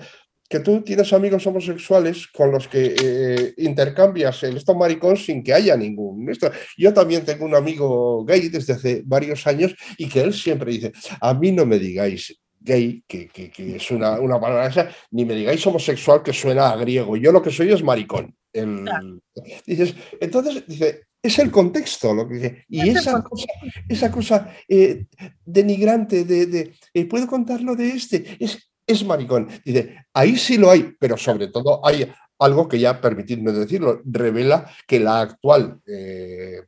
[0.48, 5.74] Que tú tienes amigos homosexuales con los que intercambias el esto maricón sin que haya
[5.74, 6.28] ningún.
[6.28, 6.50] Esto.
[6.76, 10.92] Yo también tengo un amigo gay desde hace varios años y que él siempre dice:
[11.20, 15.24] A mí no me digáis gay, que, que, que es una, una, palabra esa, ni
[15.24, 17.16] me digáis homosexual que suena a griego.
[17.16, 18.34] Yo lo que soy es maricón.
[18.52, 19.20] El, claro.
[19.66, 23.46] Dices, entonces, dice, es el contexto lo que Y es esa cosa,
[23.88, 25.06] esa cosa eh,
[25.44, 28.36] denigrante de, de eh, ¿puedo contarlo de este?
[28.40, 29.48] Es, es maricón.
[29.64, 34.70] Dice, ahí sí lo hay, pero sobre todo hay algo que ya, permitidme decirlo, revela
[34.86, 36.62] que la actual eh,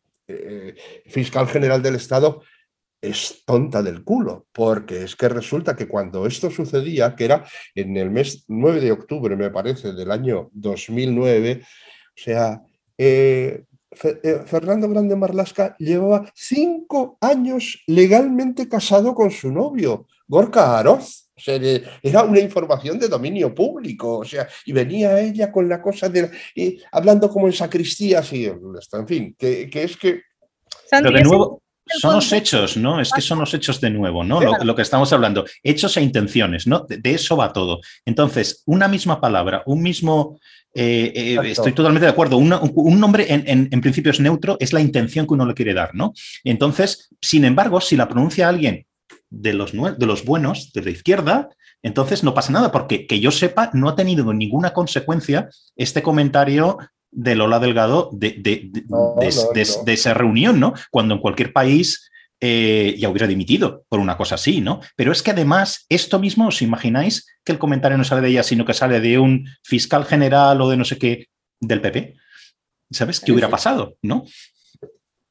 [1.06, 2.42] fiscal general del Estado
[3.08, 7.44] es tonta del culo, porque es que resulta que cuando esto sucedía, que era
[7.74, 11.66] en el mes 9 de octubre, me parece, del año 2009, o
[12.14, 12.62] sea,
[12.98, 13.64] eh,
[14.02, 21.30] eh, Fernando Grande Marlasca llevaba cinco años legalmente casado con su novio, Gorka Aroz.
[21.36, 21.60] O sea,
[22.02, 26.30] era una información de dominio público, o sea, y venía ella con la cosa de,
[26.54, 30.22] eh, hablando como en sacristías y, en fin, que, que es que...
[30.90, 33.00] Pero de nuevo, son los hechos, ¿no?
[33.00, 34.40] Es que son los hechos de nuevo, ¿no?
[34.40, 35.44] Lo, lo que estamos hablando.
[35.62, 36.80] Hechos e intenciones, ¿no?
[36.80, 37.80] De, de, eso va todo.
[38.04, 40.38] Entonces, una misma palabra, un mismo.
[40.74, 42.36] Eh, eh, estoy totalmente de acuerdo.
[42.36, 45.54] Una, un nombre en, en, en, principio es neutro, es la intención que uno le
[45.54, 46.12] quiere dar, ¿no?
[46.44, 48.86] Entonces, sin embargo, si la pronuncia alguien
[49.30, 51.48] de los, de los buenos, de la izquierda,
[51.82, 56.78] entonces no pasa nada, porque que yo sepa, no ha tenido ninguna consecuencia este comentario
[57.10, 59.52] de Lola Delgado de, de, de, no, no, no.
[59.52, 60.74] de, esa reunión, ¿no?
[60.90, 64.80] Cuando en cualquier país eh, ya hubiera dimitido por una cosa así, ¿no?
[64.94, 68.42] Pero es que además, esto mismo, ¿os imagináis que el comentario no sale de ella,
[68.42, 71.28] sino que sale de un fiscal general o de no sé qué
[71.60, 72.14] del PP?
[72.90, 73.20] ¿Sabes?
[73.20, 74.26] ¿Qué hubiera pasado, no?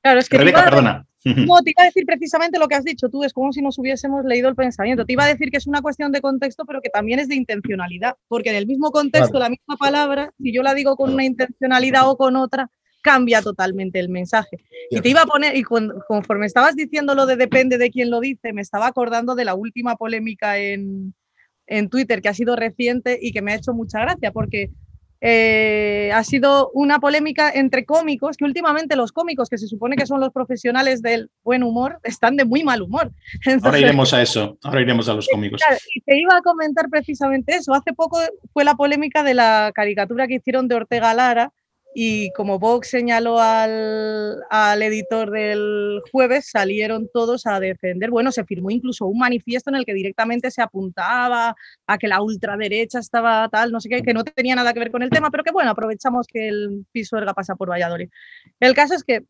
[0.02, 1.06] Claro, es que Rebeca, iba, perdona.
[1.26, 3.80] No, te iba a decir precisamente lo que has dicho tú, es como si nos
[3.80, 5.06] hubiésemos leído el pensamiento.
[5.06, 7.36] Te iba a decir que es una cuestión de contexto, pero que también es de
[7.36, 9.46] intencionalidad, porque en el mismo contexto, claro.
[9.46, 12.70] la misma palabra, si yo la digo con una intencionalidad o con otra,
[13.02, 14.64] cambia totalmente el mensaje.
[14.90, 18.20] Y te iba a poner, y conforme estabas diciendo lo de depende de quién lo
[18.20, 21.14] dice, me estaba acordando de la última polémica en,
[21.68, 24.72] en Twitter que ha sido reciente y que me ha hecho mucha gracia, porque
[25.28, 30.06] eh, ha sido una polémica entre cómicos, que últimamente los cómicos, que se supone que
[30.06, 33.12] son los profesionales del buen humor, están de muy mal humor.
[33.46, 35.60] Entonces, ahora iremos a eso, ahora iremos a los cómicos.
[35.96, 37.74] Y te iba a comentar precisamente eso.
[37.74, 38.20] Hace poco
[38.54, 41.52] fue la polémica de la caricatura que hicieron de Ortega Lara,
[41.98, 48.12] y como Vox señaló al, al, editor del jueves, salieron todos a defender.
[48.12, 51.56] Bueno, se firmó incluso un manifiesto en el que directamente se apuntaba
[51.88, 54.91] a que la ultraderecha estaba tal, no sé qué, que no tenía nada que ver
[54.91, 58.10] con el tema, pero que bueno, aprovechamos que el Pisuerga pasa por Valladolid.
[58.60, 59.24] El caso es que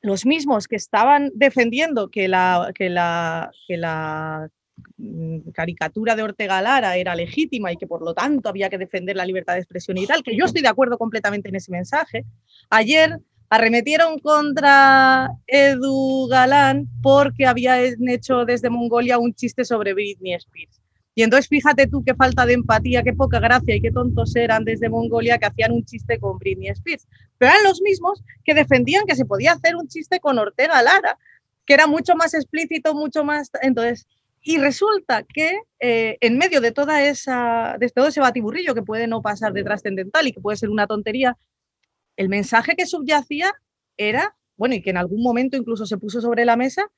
[0.00, 4.48] los mismos que estaban defendiendo que la, que la, que la
[5.52, 9.24] caricatura de Ortega Lara era legítima y que por lo tanto había que defender la
[9.24, 12.24] libertad de expresión y tal, que yo estoy de acuerdo completamente en ese mensaje.
[12.70, 13.18] Ayer
[13.48, 20.80] arremetieron contra Edu Galán porque había hecho desde Mongolia un chiste sobre Britney Spears.
[21.14, 24.64] Y entonces fíjate tú qué falta de empatía, qué poca gracia y qué tontos eran
[24.64, 27.08] desde Mongolia que hacían un chiste con Britney Spears.
[27.38, 31.16] Pero eran los mismos que defendían que se podía hacer un chiste con Ortega Lara,
[31.64, 33.50] que era mucho más explícito, mucho más...
[33.62, 34.06] Entonces,
[34.48, 39.08] y resulta que eh, en medio de, toda esa, de todo ese batiburrillo que puede
[39.08, 41.36] no pasar de trascendental y que puede ser una tontería,
[42.16, 43.52] el mensaje que subyacía
[43.96, 46.88] era, bueno, y que en algún momento incluso se puso sobre la mesa,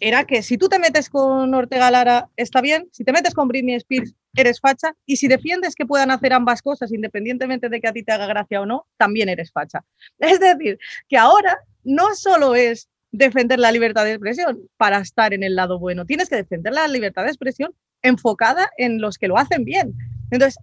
[0.00, 3.48] era que si tú te metes con Ortega Lara, está bien, si te metes con
[3.48, 7.88] Britney Spears, eres facha, y si defiendes que puedan hacer ambas cosas, independientemente de que
[7.88, 9.82] a ti te haga gracia o no, también eres facha.
[10.18, 10.78] Es decir,
[11.08, 15.78] que ahora no solo es defender la libertad de expresión para estar en el lado
[15.78, 19.94] bueno, tienes que defender la libertad de expresión enfocada en los que lo hacen bien.
[20.30, 20.58] Entonces,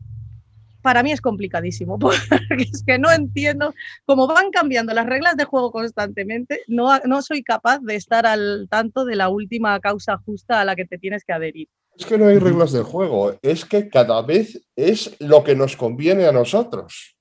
[0.82, 3.74] para mí es complicadísimo, porque es que no entiendo
[4.06, 8.68] cómo van cambiando las reglas de juego constantemente, no, no soy capaz de estar al
[8.70, 11.68] tanto de la última causa justa a la que te tienes que adherir.
[11.96, 15.76] Es que no hay reglas de juego, es que cada vez es lo que nos
[15.76, 17.19] conviene a nosotros.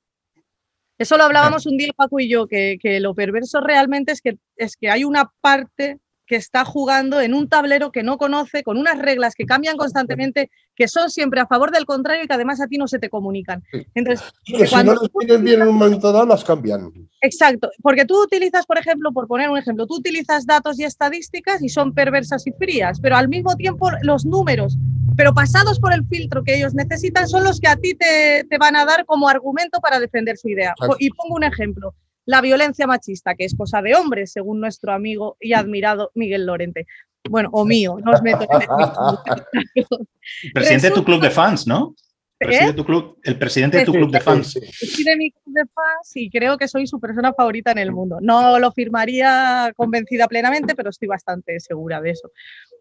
[0.98, 4.38] Eso lo hablábamos un día, Paco y yo, que, que lo perverso realmente es que,
[4.56, 8.76] es que hay una parte que está jugando en un tablero que no conoce, con
[8.76, 12.60] unas reglas que cambian constantemente, que son siempre a favor del contrario y que además
[12.60, 13.64] a ti no se te comunican.
[13.94, 16.92] Entonces, que si no les vienen bien en un momento dado, las cambian.
[17.22, 21.62] Exacto, porque tú utilizas, por ejemplo, por poner un ejemplo, tú utilizas datos y estadísticas
[21.62, 24.76] y son perversas y frías, pero al mismo tiempo los números,
[25.16, 28.58] pero pasados por el filtro que ellos necesitan, son los que a ti te, te
[28.58, 30.74] van a dar como argumento para defender su idea.
[30.98, 31.94] Y pongo un ejemplo
[32.28, 36.86] la violencia machista, que es cosa de hombres, según nuestro amigo y admirado Miguel Lorente.
[37.30, 38.68] Bueno, o mío, no os meto en el
[40.52, 41.94] Presidente de tu club de fans, ¿no?
[42.40, 42.72] ¿Eh?
[42.72, 44.56] tu club, el presidente de tu club de fans.
[44.72, 47.90] Sí, de mi club de fans y creo que soy su persona favorita en el
[47.90, 48.18] mundo.
[48.20, 52.30] No lo firmaría convencida plenamente, pero estoy bastante segura de eso.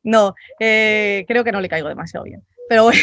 [0.04, 2.44] No, eh, creo que no le caigo demasiado bien.
[2.70, 3.00] Pero bueno,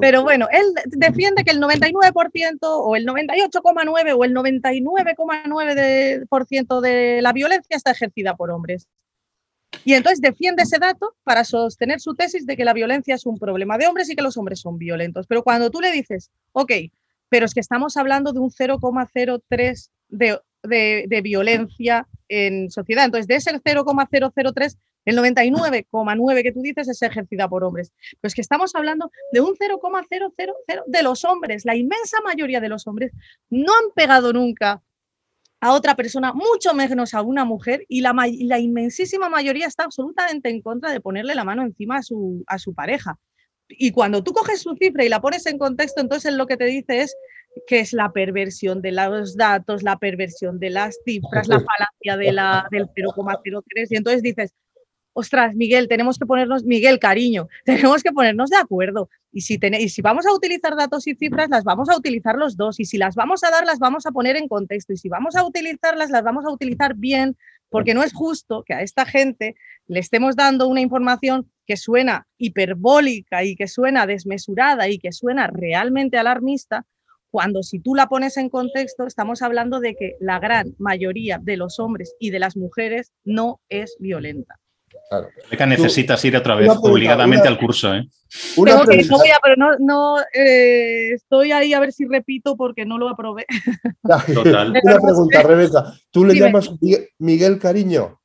[0.00, 7.32] pero bueno, él defiende que el 99% o el 98,9 o el 99,9% de la
[7.32, 8.88] violencia está ejercida por hombres.
[9.84, 13.38] Y entonces defiende ese dato para sostener su tesis de que la violencia es un
[13.38, 15.26] problema de hombres y que los hombres son violentos.
[15.26, 16.72] Pero cuando tú le dices, ok,
[17.28, 23.36] pero es que estamos hablando de un 0,03 de, de, violencia en sociedad, entonces de
[23.36, 27.92] ese 0,003 el 99,9 que tú dices es ejercida por hombres.
[28.20, 31.64] Pero es que estamos hablando de un 0,000 de los hombres.
[31.64, 33.12] La inmensa mayoría de los hombres
[33.48, 34.82] no han pegado nunca
[35.66, 40.48] a otra persona, mucho menos a una mujer, y la, la inmensísima mayoría está absolutamente
[40.48, 43.18] en contra de ponerle la mano encima a su, a su pareja.
[43.68, 46.66] Y cuando tú coges su cifra y la pones en contexto, entonces lo que te
[46.66, 47.16] dice es
[47.66, 52.32] que es la perversión de los datos, la perversión de las cifras, la falacia de
[52.32, 53.88] la, del 0,03.
[53.90, 54.54] Y entonces dices,
[55.18, 59.08] ostras, Miguel, tenemos que ponernos, Miguel, cariño, tenemos que ponernos de acuerdo.
[59.32, 59.58] Y si,
[60.02, 62.78] vamos a utilizar datos y cifras, las vamos a utilizar los dos.
[62.80, 64.92] Y si las vamos a dar, las vamos a poner en contexto.
[64.92, 67.34] Y si vamos a utilizarlas, las vamos a utilizar bien,
[67.70, 69.56] porque no es justo que a esta gente
[69.86, 75.46] le estemos dando una información que suena hiperbólica y que suena desmesurada y que suena
[75.46, 76.84] realmente alarmista,
[77.30, 81.56] cuando si tú la pones en contexto, estamos hablando de que la gran mayoría de
[81.56, 84.56] los hombres y de las mujeres no es violenta.
[85.08, 85.28] Claro.
[85.68, 87.94] necesitas ir otra vez obligadamente al curso.
[87.94, 88.08] ¿eh?
[88.56, 89.08] Tengo que ir,
[89.42, 93.46] pero no, no eh, estoy ahí a ver si repito porque no lo aprobé.
[94.34, 94.70] Total.
[94.82, 95.92] Una pregunta, Rebeca.
[96.10, 96.70] ¿Tú le llamas
[97.18, 98.18] Miguel Cariño?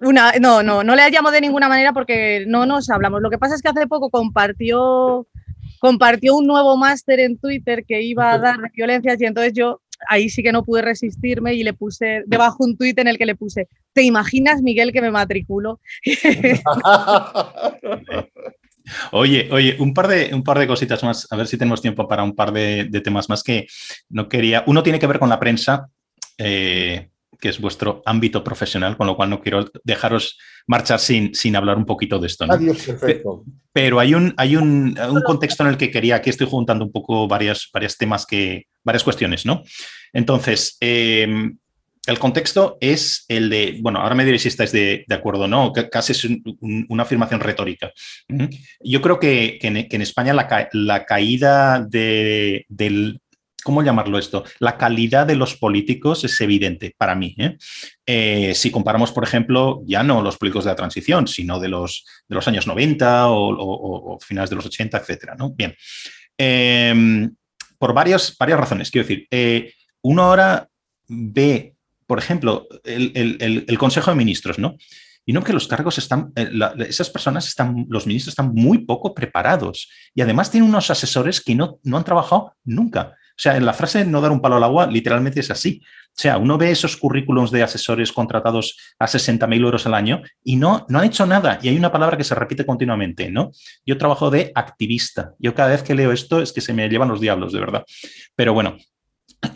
[0.00, 3.22] Una, no, no, no le llamo de ninguna manera porque no nos hablamos.
[3.22, 5.26] Lo que pasa es que hace poco compartió,
[5.78, 10.28] compartió un nuevo máster en Twitter que iba a dar violencias y entonces yo ahí
[10.28, 13.34] sí que no pude resistirme y le puse debajo un tuit en el que le
[13.34, 15.80] puse, ¿te imaginas, Miguel, que me matriculo?
[19.10, 22.06] Oye, oye, un par, de, un par de cositas más, a ver si tenemos tiempo
[22.06, 23.66] para un par de, temas más que
[24.10, 24.62] no quería.
[24.68, 25.88] Uno tiene que ver con la prensa.
[26.38, 31.54] Eh, que es vuestro ámbito profesional, con lo cual no quiero dejaros marchar sin, sin
[31.54, 32.46] hablar un poquito de esto.
[32.48, 33.44] Adiós, perfecto.
[33.72, 37.28] Pero hay un, hay un, contexto en el que quería, aquí estoy juntando un poco
[37.28, 39.64] varios temas que, varias cuestiones, ¿no?
[40.12, 41.58] Entonces, em,
[42.06, 45.72] el contexto es el de, bueno, ahora me diréis si estáis de, acuerdo o no,
[45.90, 46.26] casi es
[46.60, 47.92] una afirmación retórica.
[48.80, 53.20] Yo creo que, en, España la, caída del,
[53.64, 54.44] ¿cómo llamarlo esto?
[54.60, 57.34] La calidad de los políticos es evidente para mí.
[57.38, 57.56] ¿eh?
[58.06, 62.04] Eh, si comparamos, por ejemplo, ya no los políticos de la transición, sino de los,
[62.28, 65.34] de los años 90 o, finales de los 80, etcétera.
[65.36, 65.50] ¿no?
[65.50, 65.74] Bien.
[66.38, 67.34] Em,
[67.78, 68.90] por varias, varias razones.
[68.90, 69.72] Quiero decir, eh,
[70.02, 70.68] uno ahora
[71.08, 71.74] ve,
[72.06, 74.76] por ejemplo, el, Consejo de Ministros, ¿no?
[75.24, 76.48] Y no que los cargos están, eh,
[76.88, 81.56] esas personas están, los ministros están muy poco preparados y además tienen unos asesores que
[81.56, 83.16] no, no han trabajado nunca.
[83.30, 85.82] O sea, en la frase no dar un palo al agua literalmente es así.
[86.16, 90.56] O sea, uno ve esos currículums de asesores contratados a 60.000 euros al año y
[90.56, 91.58] no, no han hecho nada.
[91.60, 93.52] Y hay una palabra que se repite continuamente, ¿no?
[93.84, 95.34] Yo trabajo de activista.
[95.38, 97.84] Yo cada vez que leo esto es que se me llevan los diablos, de verdad.
[98.34, 98.78] Pero bueno,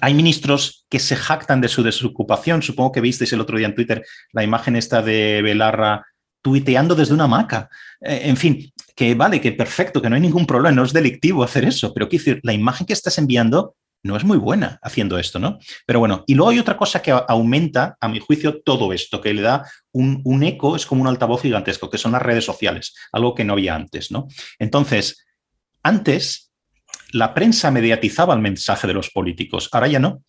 [0.02, 2.60] hay ministros que se jactan de su desocupación.
[2.60, 6.04] Supongo que visteis el otro día en Twitter la imagen esta de Belarra
[6.42, 7.70] tuiteando desde una hamaca.
[8.02, 11.42] Eh, en fin, que vale, que perfecto, que no hay ningún problema, no es delictivo
[11.42, 15.18] hacer eso, pero quiero decir, la imagen que estás enviando no es muy buena haciendo
[15.18, 15.58] esto, ¿no?
[15.86, 19.34] Pero bueno, y luego hay otra cosa que aumenta, a mi juicio, todo esto, que
[19.34, 23.34] le da un, eco, es como un altavoz gigantesco, que son las redes sociales, algo
[23.34, 24.28] que no había antes, ¿no?
[24.58, 25.24] Entonces,
[25.82, 26.50] antes
[27.12, 30.22] la prensa mediatizaba el mensaje de los políticos, ahora ya no.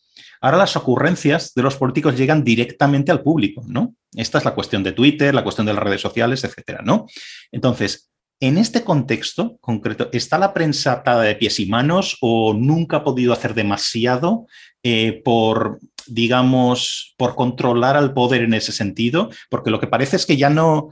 [0.43, 3.95] Ahora las ocurrencias de los políticos llegan directamente al público, ¿no?
[4.15, 7.05] Esta es la cuestión de Twitter, la cuestión de las redes sociales, etcétera, ¿no?
[7.51, 8.10] Entonces,
[8.41, 13.03] en este contexto concreto, ¿está la prensa atada de pies y manos o nunca ha
[13.03, 14.47] podido hacer demasiado
[14.81, 19.29] eh, por, digamos, por controlar al poder en ese sentido?
[19.49, 20.89] Porque lo que parece es que ya no,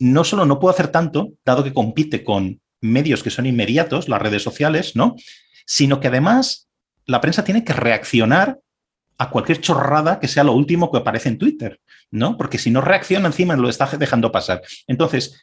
[0.00, 4.20] no solo no puede hacer tanto, dado que compite con medios que son inmediatos, las
[4.20, 5.14] redes sociales, ¿no?
[5.64, 6.68] Sino que además
[7.06, 8.58] la prensa tiene que reaccionar
[9.16, 12.36] a cualquier chorrada que sea lo último que aparece en Twitter, ¿no?
[12.36, 14.60] Porque si no reacciona encima lo está dejando pasar.
[14.88, 15.40] Entonces,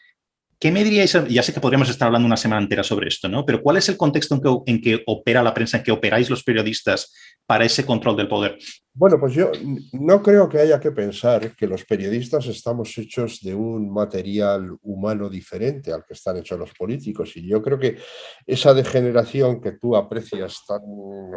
[0.61, 1.17] ¿Qué me diríais?
[1.27, 3.43] Ya sé que podríamos estar hablando una semana entera sobre esto, ¿no?
[3.43, 7.11] Pero ¿cuál es el contexto en que, opera la prensa, en que operáis los periodistas
[7.47, 8.59] para ese control del poder?
[8.93, 9.51] Bueno, pues yo
[9.93, 15.31] no creo que haya que pensar que los periodistas estamos hechos de un material humano
[15.31, 17.35] diferente al que están hechos los políticos.
[17.37, 17.97] Y yo creo que
[18.45, 20.81] esa degeneración que tú aprecias tan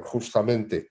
[0.03, 0.91] justamente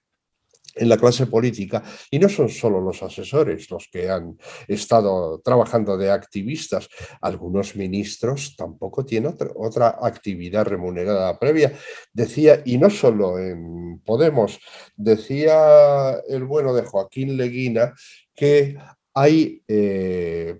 [0.76, 5.97] en la clase política y no son solo los asesores los que han estado trabajando
[5.97, 6.89] de activistas,
[7.21, 11.74] algunos ministros tampoco tienen otra, actividad remunerada previa.
[12.11, 14.59] Decía, y no solo en Podemos,
[14.95, 17.93] decía el bueno de Joaquín Leguina
[18.36, 18.78] que
[19.13, 20.59] hay eh,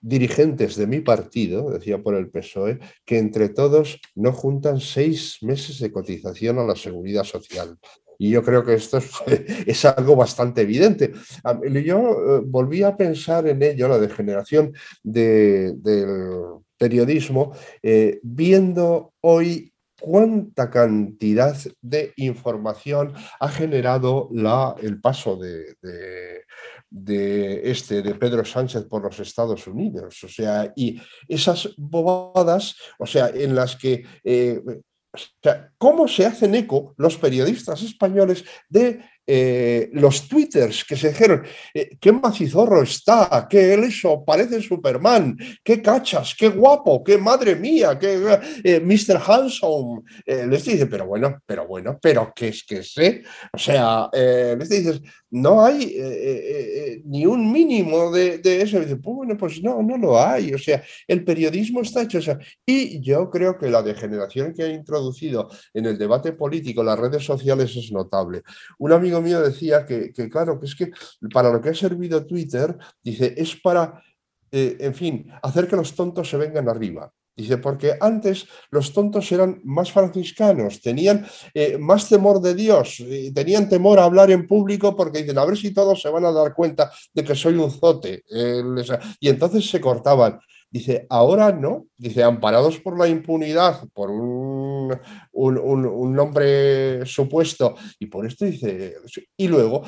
[0.00, 5.78] dirigentes de mi partido, decía por el PSOE, que entre todos no juntan seis meses
[5.78, 7.78] de cotización a la seguridad social.
[8.20, 8.98] Y yo creo que esto
[9.66, 11.14] es, algo bastante evidente.
[11.82, 15.80] Yo eh, volví a pensar en ello, la degeneración del
[16.76, 25.76] periodismo, eh, viendo hoy cuánta cantidad de información ha generado la, el paso de,
[26.90, 30.22] de, este, de Pedro Sánchez por los Estados Unidos.
[30.24, 34.60] O sea, y esas bobadas, o sea, en las que eh,
[35.12, 41.10] o sea, ¿cómo se hacen eco los periodistas españoles de eh, los twitters que se
[41.10, 47.54] dijeron, eh, qué macizorro está, qué eso, parece Superman, qué cachas, qué guapo, qué madre
[47.54, 49.22] mía, qué eh, Mr.
[49.24, 50.02] Handsome.
[50.26, 53.22] les dice, pero bueno, pero bueno, pero qué es que sé.
[53.52, 55.00] O sea, les dices,
[55.30, 55.94] no hay
[57.04, 58.80] ni un mínimo de, eso.
[58.80, 60.52] Dice, pues bueno, pues no, no lo hay.
[60.54, 62.18] O sea, el periodismo está hecho.
[62.66, 67.24] y yo creo que la degeneración que ha introducido en el debate político las redes
[67.24, 68.42] sociales es notable.
[68.78, 70.90] Un amigo mío decía que, claro, que es que
[71.32, 74.02] para lo que ha servido Twitter, dice, es para,
[74.50, 77.12] eh, en fin, hacer que los tontos se vengan arriba.
[77.36, 83.02] Dice, porque antes los tontos eran más franciscanos, tenían eh, más temor de Dios,
[83.34, 86.32] tenían temor a hablar en público porque dicen, a ver si todos se van a
[86.32, 88.24] dar cuenta de que soy un zote.
[88.30, 88.62] Eh,
[89.20, 90.38] y entonces se cortaban.
[90.70, 94.59] Dice, ahora no, dice, amparados por la impunidad, por un,
[95.32, 98.96] un, nombre supuesto, y por esto dice,
[99.36, 99.82] y luego,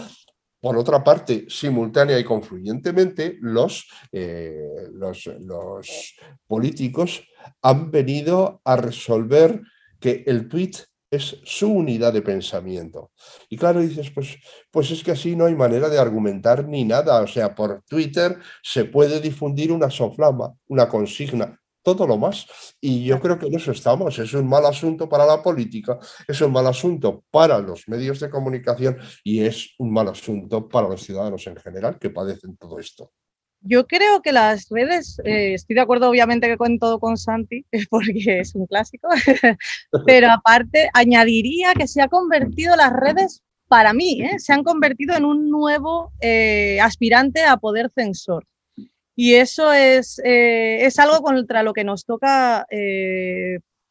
[0.60, 4.54] por otra parte, simultánea y confluyentemente, los, eh,
[4.92, 6.14] los, los
[6.46, 7.22] políticos
[7.62, 9.60] han venido a resolver
[9.98, 10.72] que el tweet
[11.12, 13.12] es su unidad de pensamiento.
[13.50, 14.38] Y claro, dices, pues,
[14.70, 17.20] pues es que así no hay manera de argumentar ni nada.
[17.20, 22.46] O sea, por Twitter se puede difundir una soflama, una consigna, todo lo más.
[22.80, 24.18] Y yo creo que en eso estamos.
[24.18, 28.30] Es un mal asunto para la política, es un mal asunto para los medios de
[28.30, 33.12] comunicación y es un mal asunto para los ciudadanos en general que padecen todo esto.
[33.64, 37.64] Yo creo que las redes, eh, estoy de acuerdo obviamente que con todo con Santi,
[37.90, 39.08] porque es un clásico,
[40.06, 44.38] pero aparte añadiría que se ha convertido las redes, para mí, ¿eh?
[44.38, 48.44] se han convertido en un nuevo eh, aspirante a poder censor.
[49.14, 52.66] Y eso es, es algo contra lo que nos toca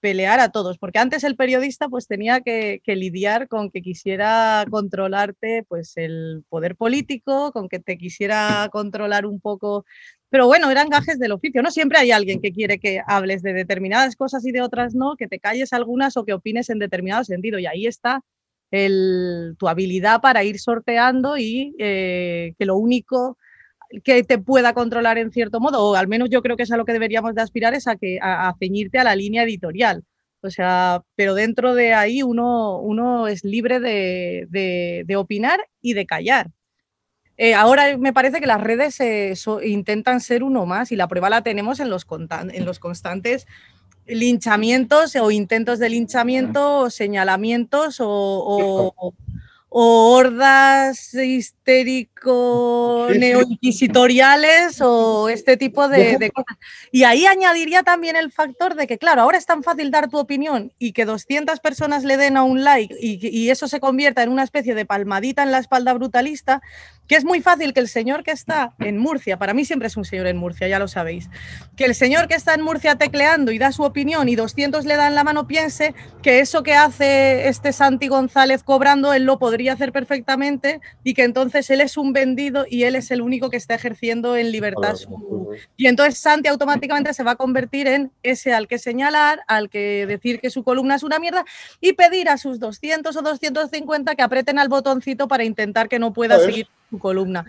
[0.01, 5.63] pelear a todos, porque antes el periodista pues tenía que, lidiar con que quisiera controlarte
[5.69, 9.85] pues el poder político, con que te quisiera controlar un poco
[10.29, 11.61] Pero bueno, eran gajes del oficio.
[11.61, 15.15] No siempre hay alguien que quiere que hables de determinadas cosas y de otras no,
[15.17, 17.59] que te calles algunas o que opines en determinado sentido.
[17.59, 18.21] Y ahí está
[19.57, 23.37] tu habilidad para ir sorteando y eh, que lo único
[24.03, 26.77] que te pueda controlar en cierto modo, o al menos yo creo que es a
[26.77, 30.03] lo que deberíamos de aspirar, es a, que, a, ceñirte a la línea editorial.
[30.41, 36.49] O sea, pero dentro de ahí uno, uno es libre de, opinar y de callar.
[37.37, 38.99] Eh, ahora me parece que las redes
[39.63, 43.47] intentan ser uno más y la prueba la tenemos en los, en los constantes
[44.07, 49.13] linchamientos o intentos de linchamiento o señalamientos o, o
[49.73, 56.57] hordas histérico neoinquisitoriales o este tipo de, cosas.
[56.91, 60.17] Y ahí añadiría también el factor de que, claro, ahora es tan fácil dar tu
[60.17, 64.23] opinión y que 200 personas le den a un like y, y eso se convierta
[64.23, 66.61] en una especie de palmadita en la espalda brutalista,
[67.07, 69.95] que es muy fácil que el señor que está en Murcia, para mí siempre es
[69.95, 71.29] un señor en Murcia, ya lo sabéis,
[71.77, 74.95] que el señor que está en Murcia tecleando y da su opinión y 200 le
[74.95, 79.60] dan la mano piense que eso que hace este Santi González cobrando, él lo podría
[79.69, 83.57] hacer perfectamente y que entonces él es un vendido y él es el único que
[83.57, 85.51] está ejerciendo en libertad su...
[85.77, 90.05] Y entonces Santi automáticamente se va a convertir en ese al que señalar, al que
[90.05, 91.45] decir que su columna es una mierda
[91.79, 96.13] y pedir a sus 200 o 250 que aprieten al botoncito para intentar que no
[96.13, 97.45] pueda seguir su columna.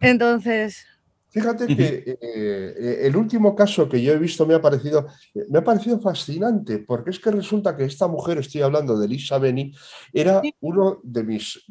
[0.00, 0.86] Entonces.
[1.34, 5.08] Fíjate que eh, eh, el último caso que yo he visto me ha parecido,
[5.48, 9.38] me ha parecido fascinante, porque es que resulta que esta mujer, estoy hablando de Lisa
[9.38, 9.74] Beni,
[10.12, 11.64] era uno de mis,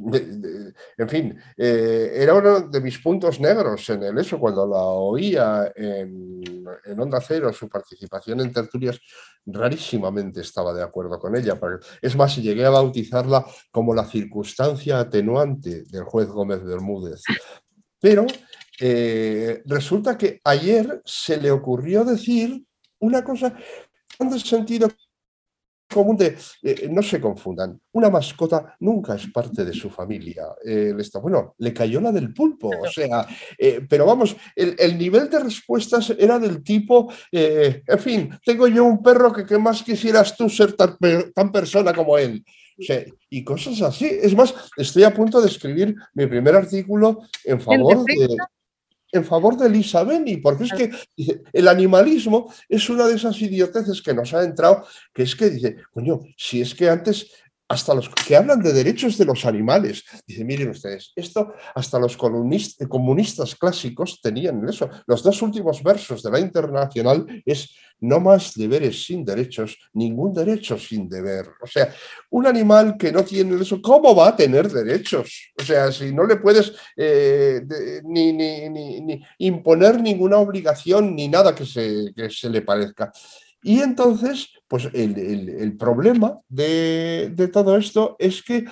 [0.98, 5.72] en fin, eh, era uno de mis puntos negros en el eso, cuando la oía
[5.74, 6.44] en,
[6.84, 9.00] en Onda Cero, su participación en tertulias,
[9.46, 11.58] rarísimamente estaba de acuerdo con ella.
[12.02, 17.22] Es más, llegué a bautizarla como la circunstancia atenuante del juez Gómez Bermúdez.
[18.02, 18.26] Pero
[18.80, 22.64] eh, resulta que ayer se le ocurrió decir
[23.00, 23.56] una cosa
[24.18, 24.90] tan de sentido
[25.94, 30.44] común de, eh, no se confundan, una mascota nunca es parte de su familia.
[30.66, 33.26] Eh, bueno, le cayó la del pulpo, o sea,
[33.58, 39.02] eh, pero vamos, el, nivel de respuestas era del tipo, en fin, tengo yo un
[39.02, 40.98] perro que qué más quisieras tú ser tan,
[41.34, 42.44] tan persona como él.
[43.30, 44.08] y cosas así.
[44.08, 48.36] Es más, estoy a punto de escribir mi primer artículo en favor de
[49.14, 50.92] en favor de Lisa Beni, porque es que
[51.54, 55.78] el animalismo es una de esas idioteces que nos ha entrado, que es que dice,
[55.94, 57.28] coño, si es que antes
[57.74, 60.04] hasta los que hablan de derechos de los animales.
[60.28, 64.90] Dice, miren ustedes, esto hasta los comunistas clásicos tenían eso.
[65.08, 70.78] Los dos últimos versos de la Internacional es no más deberes sin derechos, ningún derecho
[70.78, 71.48] sin deber.
[71.62, 71.92] O sea,
[72.30, 75.52] un animal que no tiene eso, ¿cómo va a tener derechos?
[75.60, 77.62] O sea, si no le puedes eh,
[78.04, 83.12] ni, ni, imponer ninguna obligación ni nada que se, que se le parezca.
[83.64, 88.66] Y entonces, pues el, problema de, todo esto es que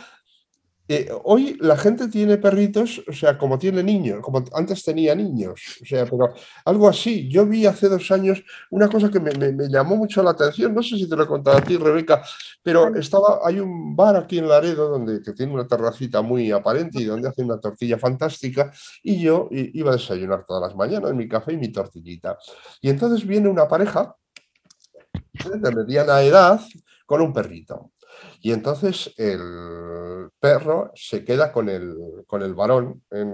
[0.88, 5.62] eh, hoy la gente tiene perritos, o sea, como tiene niños, como antes tenía niños,
[5.80, 6.34] o sea, pero
[6.66, 7.30] algo así.
[7.30, 9.32] Yo vi hace dos años una cosa que me,
[9.70, 12.24] llamó mucho la atención, no sé si te lo he contado a ti, Rebeca,
[12.64, 17.00] pero estaba, hay un bar aquí en Laredo donde que tiene una terracita muy aparente
[17.00, 18.72] y donde hace una tortilla fantástica
[19.04, 22.40] y yo iba a desayunar todas las mañanas mi café y mi tortillita.
[22.82, 24.16] Y entonces viene una pareja
[25.14, 26.62] de mediana edad
[27.06, 27.92] con un perrito.
[28.42, 31.96] Y entonces el perro se queda con el,
[32.28, 33.32] con el varón en,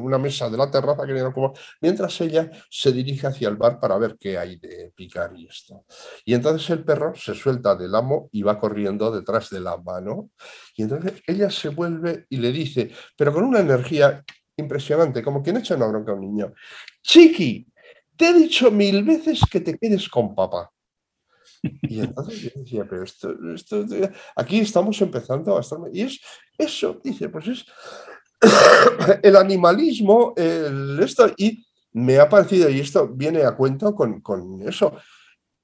[0.00, 3.98] una mesa de la terraza que como, mientras ella se dirige hacia el bar para
[3.98, 5.84] ver qué hay de picar y esto.
[6.24, 10.30] Y entonces el perro se suelta del amo y va corriendo detrás de la mano.
[10.76, 14.22] Y entonces ella se vuelve y le dice, pero con una energía
[14.56, 16.52] impresionante, como quien echa una bronca a un niño,
[17.02, 17.66] Chiqui,
[18.16, 20.70] te he dicho mil veces que te quedes con papá.
[21.62, 23.86] Y entonces yo decía, pero esto, esto,
[24.36, 25.78] aquí estamos empezando a estar...
[25.92, 26.20] Y es
[26.58, 27.64] eso, dice, pues es
[29.22, 34.62] el animalismo, el esto, y me ha parecido, y esto viene a cuento con, con
[34.62, 34.96] eso,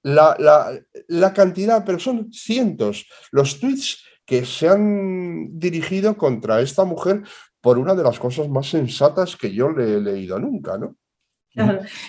[0.03, 6.85] la, la, la, cantidad, pero son cientos, los tweets que se han dirigido contra esta
[6.85, 7.23] mujer
[7.61, 10.97] por una de las cosas más sensatas que yo le he leído nunca, ¿no?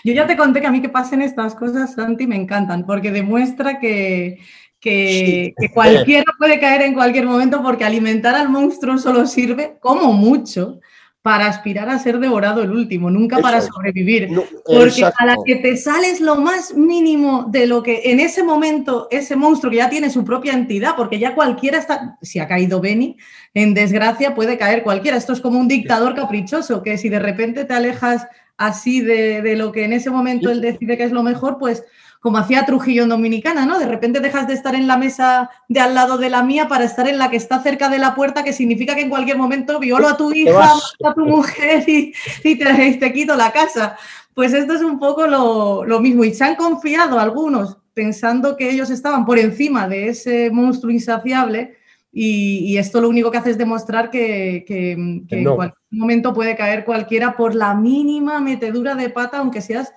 [0.03, 3.11] Yo ya te conté que a mí que pasen estas cosas, Santi, me encantan, porque
[3.11, 4.39] demuestra que,
[4.79, 10.79] que, cualquiera puede caer en cualquier momento, porque alimentar al monstruo solo sirve, como mucho,
[11.21, 14.29] para aspirar a ser devorado el último, nunca para sobrevivir.
[14.65, 19.07] porque a la que te sales lo más mínimo de lo que en ese momento
[19.11, 22.79] ese monstruo que ya tiene su propia entidad, porque ya cualquiera está, si ha caído
[22.79, 23.17] Benny,
[23.53, 25.17] en desgracia puede caer cualquiera.
[25.17, 28.25] Esto es como un dictador caprichoso, que si de repente te alejas
[28.59, 31.83] así de, de lo que en ese momento él decide que es lo mejor, pues
[32.19, 33.79] como hacía Trujillo en Dominicana, ¿no?
[33.79, 36.83] De repente dejas de estar en la mesa de al lado de la mía para
[36.83, 39.79] estar en la que está cerca de la puerta, que significa que en cualquier momento
[39.79, 40.73] violo a tu hija,
[41.03, 42.13] a tu mujer y,
[42.43, 43.95] te, quito la casa.
[44.33, 46.25] Pues esto es un poco lo, mismo.
[46.25, 51.77] Y se han confiado algunos pensando que ellos estaban por encima de ese monstruo insaciable
[52.11, 57.35] y, esto lo único que hace es demostrar que, en cualquier momento puede caer cualquiera
[57.35, 59.93] por la mínima metedura de pata, aunque seas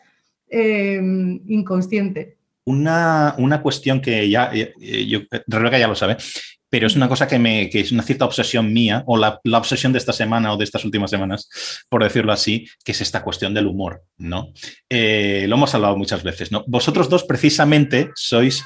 [0.55, 2.36] Em, inconsciente.
[2.66, 6.18] Una, una, cuestión que ya, eh, eh, yo, Rebeca ya lo sabe,
[6.68, 9.56] pero es una cosa que, me, que es una cierta obsesión mía, o la, la,
[9.56, 11.48] obsesión de esta semana o de estas últimas semanas,
[11.89, 14.52] por decirlo así, que es esta cuestión del humor, ¿no?
[14.90, 16.64] Eh, lo hemos hablado muchas veces, ¿no?
[16.66, 18.62] Vosotros dos precisamente sois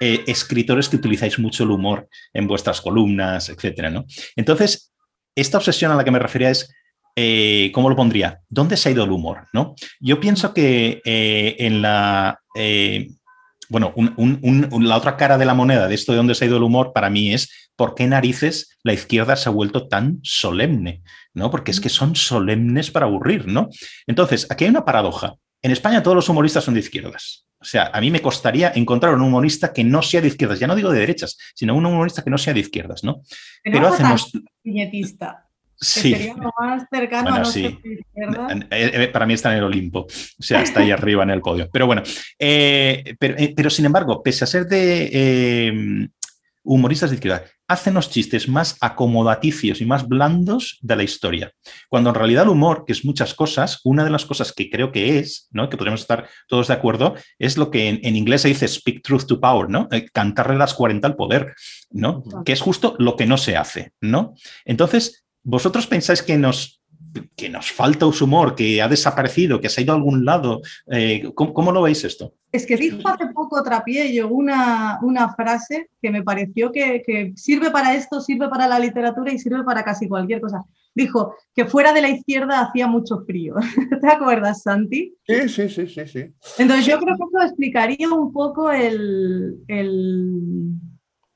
[0.00, 4.06] escritores que utilizáis mucho el humor en vuestras columnas, etcétera, ¿no?
[4.34, 4.92] Entonces,
[5.34, 6.72] esta obsesión a la que me refería es
[7.16, 8.40] eh, ¿cómo lo pondría?
[8.48, 9.48] ¿Dónde se ha ido el humor?
[9.52, 9.74] ¿no?
[10.00, 12.40] Yo pienso que eh, en la...
[12.54, 13.08] Eh,
[13.68, 13.94] bueno,
[14.80, 16.92] la otra cara de la moneda de esto de dónde se ha ido el humor
[16.92, 21.02] para mí es por qué narices la izquierda se ha vuelto tan solemne,
[21.34, 21.52] ¿no?
[21.52, 23.68] Porque es que son solemnes para aburrir, ¿no?
[24.08, 25.36] Entonces, aquí hay una paradoja.
[25.62, 27.46] En España todos los humoristas son de izquierdas.
[27.60, 30.58] O sea, a mí me costaría encontrar un humorista que no sea de izquierdas.
[30.58, 33.22] Ya no digo de derechas, sino un humorista que no sea de izquierdas, ¿no?
[33.62, 34.32] Pero, hacemos...
[35.82, 36.10] Sí.
[36.12, 37.64] Sería lo más cercano a sí.
[37.64, 41.40] Eh, eh, para mí está en el Olimpo, o sea, está ahí arriba en el
[41.40, 41.70] podio.
[41.72, 42.02] Pero bueno,
[42.38, 46.10] eh, pero, sin embargo, pese a ser de
[46.62, 51.52] humoristas de izquierda, hacen los chistes más acomodaticios y más blandos de la historia.
[51.88, 54.92] Cuando en realidad el humor, que es muchas cosas, una de las cosas que creo
[54.92, 55.68] que es, ¿no?
[55.68, 59.26] que podemos estar todos de acuerdo, es lo que en, inglés se dice speak truth
[59.26, 59.88] to power, ¿no?
[60.12, 61.54] cantarle las 40 al poder,
[61.90, 62.22] ¿no?
[62.44, 64.34] Que es justo lo que no se hace, ¿no?
[64.64, 66.79] Entonces, ¿Vosotros pensáis que nos,
[67.36, 70.60] que nos falta humor, que ha desaparecido, que se ha ido a algún lado?
[70.86, 72.34] Eh, ¿cómo, lo veis esto?
[72.52, 77.94] Es que dijo hace poco Trapiello una, una frase que me pareció que, sirve para
[77.94, 80.62] esto, sirve para la literatura y sirve para casi cualquier cosa.
[80.94, 83.54] Dijo que fuera de la izquierda hacía mucho frío.
[84.00, 85.14] ¿Te acuerdas, Santi?
[85.26, 86.06] Sí, sí, sí, sí.
[86.06, 86.24] sí.
[86.58, 90.72] Entonces yo creo que eso explicaría un poco el, el,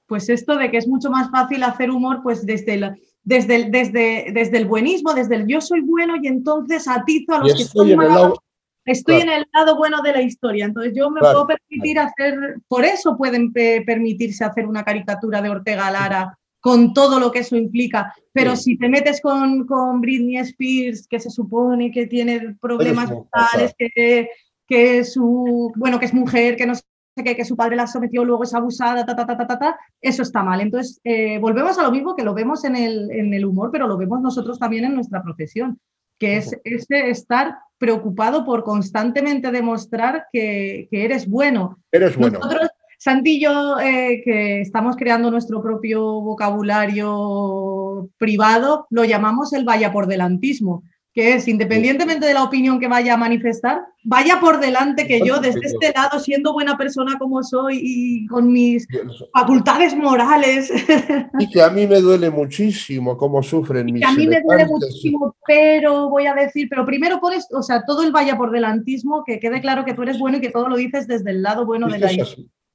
[0.07, 3.71] pues esto de que es mucho más fácil hacer humor pues desde la desde el,
[3.71, 7.65] desde, desde el buenismo, desde el yo soy bueno y entonces atizo a los que
[7.65, 8.39] son malos.
[8.85, 12.85] Estoy en el lado bueno de la historia, entonces yo me puedo permitir hacer, por
[12.85, 18.15] eso pueden permitirse hacer una caricatura de Ortega Lara con todo lo que eso implica,
[18.33, 23.75] pero si te metes con, con, Britney Spears, que se supone que tiene problemas mentales,
[23.79, 24.29] que,
[24.67, 26.75] que su, bueno, que es mujer, que no
[27.23, 30.23] que, que su padre la sometió, luego es abusada, ta, ta, ta, ta, ta, eso
[30.23, 30.61] está mal.
[30.61, 33.87] Entonces, eh, volvemos a lo mismo que lo vemos en el, en el humor, pero
[33.87, 35.79] lo vemos nosotros también en nuestra profesión,
[36.19, 41.79] que es ese estar preocupado por constantemente demostrar que, que eres bueno.
[41.93, 42.39] Eres bueno.
[42.39, 49.65] Nosotros, Santi y yo, eh, que estamos creando nuestro propio vocabulario privado, lo llamamos el
[49.65, 50.83] vaya por delantismo
[51.15, 55.39] que es, independientemente de la opinión que vaya a manifestar, vaya por delante que yo
[55.39, 58.87] desde este lado, siendo buena persona como soy y con mis
[59.33, 60.71] facultades morales.
[61.39, 64.67] Y que a mí me duele muchísimo cómo sufren mis que a mí me duele
[64.67, 69.23] muchísimo, pero voy a decir, pero primero pones, o sea, todo el vaya por delantismo,
[69.25, 71.65] que quede claro que tú eres bueno y que todo lo dices desde el lado
[71.65, 72.11] bueno de la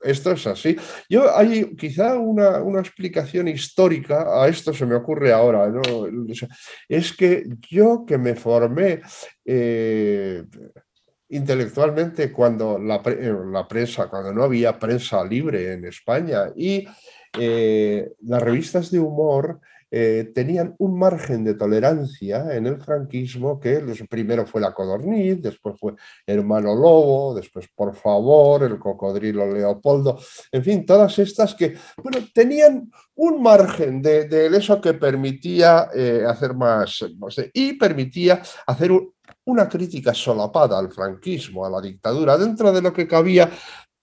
[0.01, 0.75] esto es así.
[1.09, 5.71] Yo hay quizá una, explicación histórica a esto se me ocurre ahora.
[6.87, 9.01] Es que yo que me formé
[9.45, 10.43] eh,
[11.29, 16.87] intelectualmente cuando la, eh, la, prensa, cuando no había prensa libre en España y
[17.37, 19.59] eh, las revistas de humor
[19.91, 25.79] eh, tenían un margen de tolerancia en el franquismo que primero fue la codorniz, después
[25.79, 25.95] fue
[26.25, 30.19] Hermano Lobo, después Por favor, el cocodrilo Leopoldo,
[30.51, 36.53] en fin, todas estas que, bueno, tenían un margen de, eso que permitía eh, hacer
[36.53, 37.03] más,
[37.53, 38.91] y permitía hacer
[39.45, 43.49] una crítica solapada al franquismo, a la dictadura, dentro de lo que cabía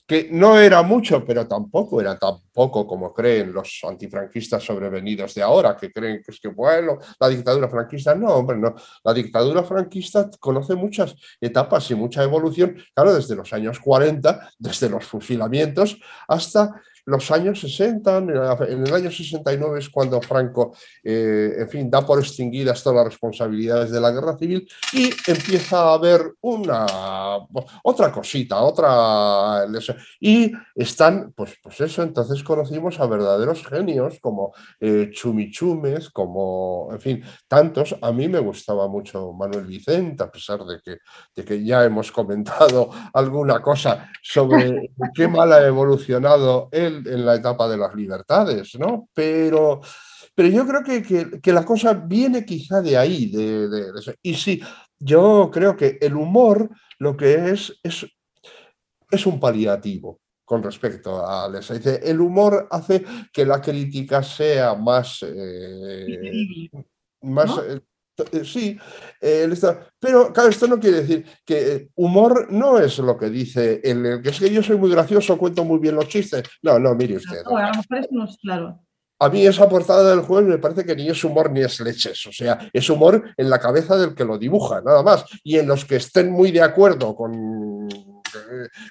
[0.07, 5.43] que no era mucho, pero tampoco era tan poco como creen los antifranquistas sobrevenidos de
[5.43, 8.75] ahora, que creen que es que, bueno, la dictadura franquista, no, hombre, no.
[9.03, 14.89] La dictadura franquista conoce muchas etapas y mucha evolución, claro, desde los años 40, desde
[14.89, 21.69] los fusilamientos hasta los años 60, en el año 69 es cuando Franco, eh, en
[21.69, 26.35] fin, da por extinguidas todas las responsabilidades de la guerra civil y empieza a haber
[26.41, 26.85] una,
[27.85, 29.67] otra cosita, otra...
[30.21, 37.01] Y están, pues, pues eso, entonces conocimos a verdaderos genios como eh, Chumichumes, como, en
[37.01, 37.97] fin, tantos.
[38.03, 40.99] A mí me gustaba mucho Manuel Vicente, a pesar de que,
[41.37, 47.35] de que ya hemos comentado alguna cosa sobre qué mal ha evolucionado él en la
[47.35, 49.09] etapa de las libertades, ¿no?
[49.15, 49.81] Pero,
[50.35, 53.31] pero yo creo que, que, la cosa viene quizá de ahí.
[53.31, 53.69] De,
[54.23, 54.61] y sí,
[54.99, 58.07] yo creo que el humor lo que es es,
[59.11, 64.75] es un paliativo con respecto a les dice el humor hace que la crítica sea
[64.75, 66.71] más eh,
[67.23, 67.51] más
[68.19, 68.79] eh, eh, sí,
[69.99, 74.31] pero claro, esto no quiere decir que humor no es lo que dice el, que
[74.31, 76.43] es que yo soy muy gracioso, cuento muy bien los chistes.
[76.63, 77.43] No, no, mire usted.
[77.45, 78.81] a lo mejor no es claro.
[79.19, 82.27] A mí esa portada del juego me parece que ni es humor ni es leches,
[82.27, 85.25] o sea, es humor en la cabeza del que lo dibuja, nada más.
[85.43, 87.89] Y en los que estén muy de acuerdo con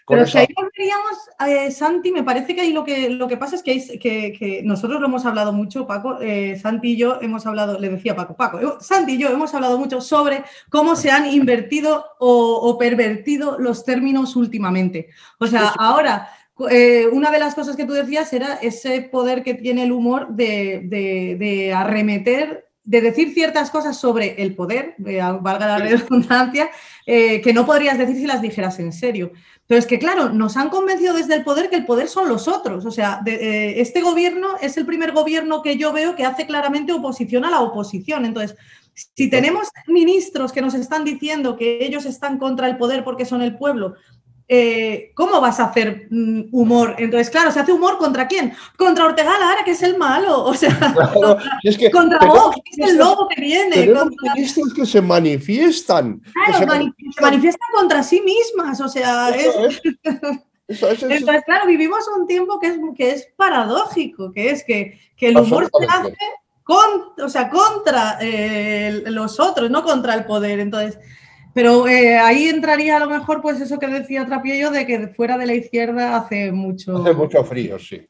[0.08, 3.56] pero si ahí volveríamos, eh, Santi, me parece que ahí lo que, lo que pasa
[3.56, 7.80] es que, que, nosotros lo hemos hablado mucho, Paco, eh, Santi y yo hemos hablado,
[7.80, 11.26] le decía Paco, Paco, eh, Santi y yo hemos hablado mucho sobre cómo se han
[11.26, 15.10] invertido o, pervertido los términos últimamente.
[15.40, 16.30] O sea, ahora...
[17.12, 20.88] una de las cosas que tú decías era ese poder que tiene el humor de,
[21.38, 26.70] de arremeter de decir ciertas cosas sobre el poder, valga la redundancia,
[27.06, 29.32] eh, que no podrías decir si las dijeras en serio.
[29.68, 32.48] Pero es que, claro, nos han convencido desde el poder que el poder son los
[32.48, 32.86] otros.
[32.86, 36.94] O sea, eh, este gobierno es el primer gobierno que yo veo que hace claramente
[36.94, 38.26] oposición a la oposición.
[38.26, 38.56] Entonces,
[38.94, 43.42] si tenemos ministros que nos están diciendo que ellos están contra el poder porque son
[43.42, 43.96] el pueblo,
[44.48, 46.96] eh, ¿cómo vas a hacer mm, humor?
[46.98, 48.54] Entonces, claro, ¿se hace humor contra quién?
[48.78, 50.70] Contra Ortega Lara, que es el malo, o sea,
[51.92, 53.92] contra, Vox, que es el lobo que viene.
[53.92, 54.34] Contra...
[54.76, 56.22] que se manifiestan.
[56.34, 59.82] Claro, se, manifiestan contra sí mismas, o sea, es...
[60.68, 65.38] Entonces, claro, vivimos un tiempo que es, que es paradójico, que es que, que el
[65.38, 66.18] humor se hace
[66.64, 70.60] con, o sea, contra eh, los otros, no contra el poder.
[70.60, 70.98] Entonces,
[71.56, 75.38] pero eh, ahí entraría a lo mejor pues eso que decía Trapiello de que fuera
[75.38, 76.98] de la izquierda hace mucho...
[76.98, 78.06] Hace mucho frío, sí.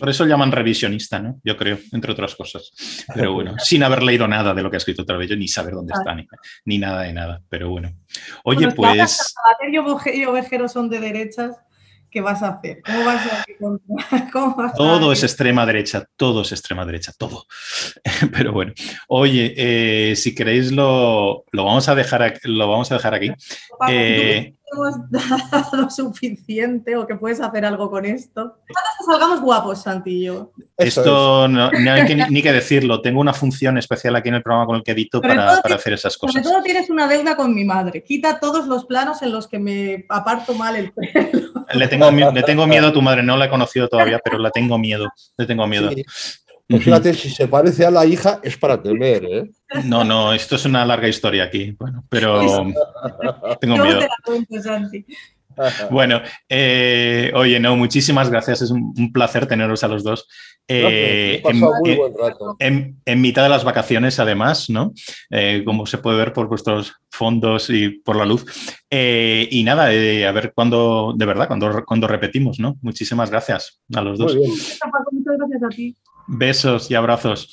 [0.00, 1.38] Por eso llaman revisionista, ¿no?
[1.44, 2.72] Yo creo, entre otras cosas.
[3.14, 5.92] Pero bueno, sin haber leído nada de lo que ha escrito Trapiello, ni saber dónde
[5.92, 6.16] está,
[6.64, 7.42] ni, nada de nada.
[7.50, 7.92] Pero bueno.
[8.44, 9.34] Oye, pues...
[10.14, 11.54] y Ovejero son de derechas
[12.16, 12.80] ¿qué vas a hacer?
[12.82, 17.44] ¿Cómo vas a, todo es extrema derecha, todo es extrema derecha, todo.
[18.32, 18.72] Pero bueno,
[19.08, 23.32] oye, eh, si queréis lo, vamos a dejar, lo vamos a dejar aquí.
[23.90, 24.94] Eh, hemos
[25.50, 28.58] dado suficiente o que puedes hacer algo con esto.
[29.04, 30.52] salgamos guapos, Santillo.
[30.76, 33.00] Esto no, hay que, ni, que decirlo.
[33.00, 36.16] Tengo una función especial aquí en el programa con el que edito para, hacer esas
[36.16, 36.42] cosas.
[36.42, 38.02] Sobre todo tienes una deuda con mi madre.
[38.02, 41.52] Quita todos los planos en los que me aparto mal el pelo.
[41.74, 43.22] Le tengo, le tengo miedo a tu madre.
[43.22, 45.08] No la he conocido todavía, pero la tengo miedo.
[45.36, 45.90] Le tengo miedo.
[46.68, 49.50] Pues fíjate, si se parece a la hija es para temer, ¿eh?
[49.84, 52.40] No, no, esto es una larga historia aquí, bueno, pero
[53.60, 54.00] tengo miedo.
[55.90, 60.28] Bueno, eh, oye, no, muchísimas gracias, es un, placer teneros a los dos.
[60.68, 61.42] Eh,
[62.58, 64.92] en, en, mitad de las vacaciones, además, ¿no?
[65.30, 68.44] Eh, como se puede ver por vuestros fondos y por la luz.
[68.90, 72.76] y nada, a ver cuándo, de verdad, cuando, cuando repetimos, ¿no?
[72.82, 74.36] Muchísimas gracias a los dos.
[74.36, 75.96] Muchas gracias a ti.
[76.28, 77.52] Besos y abrazos.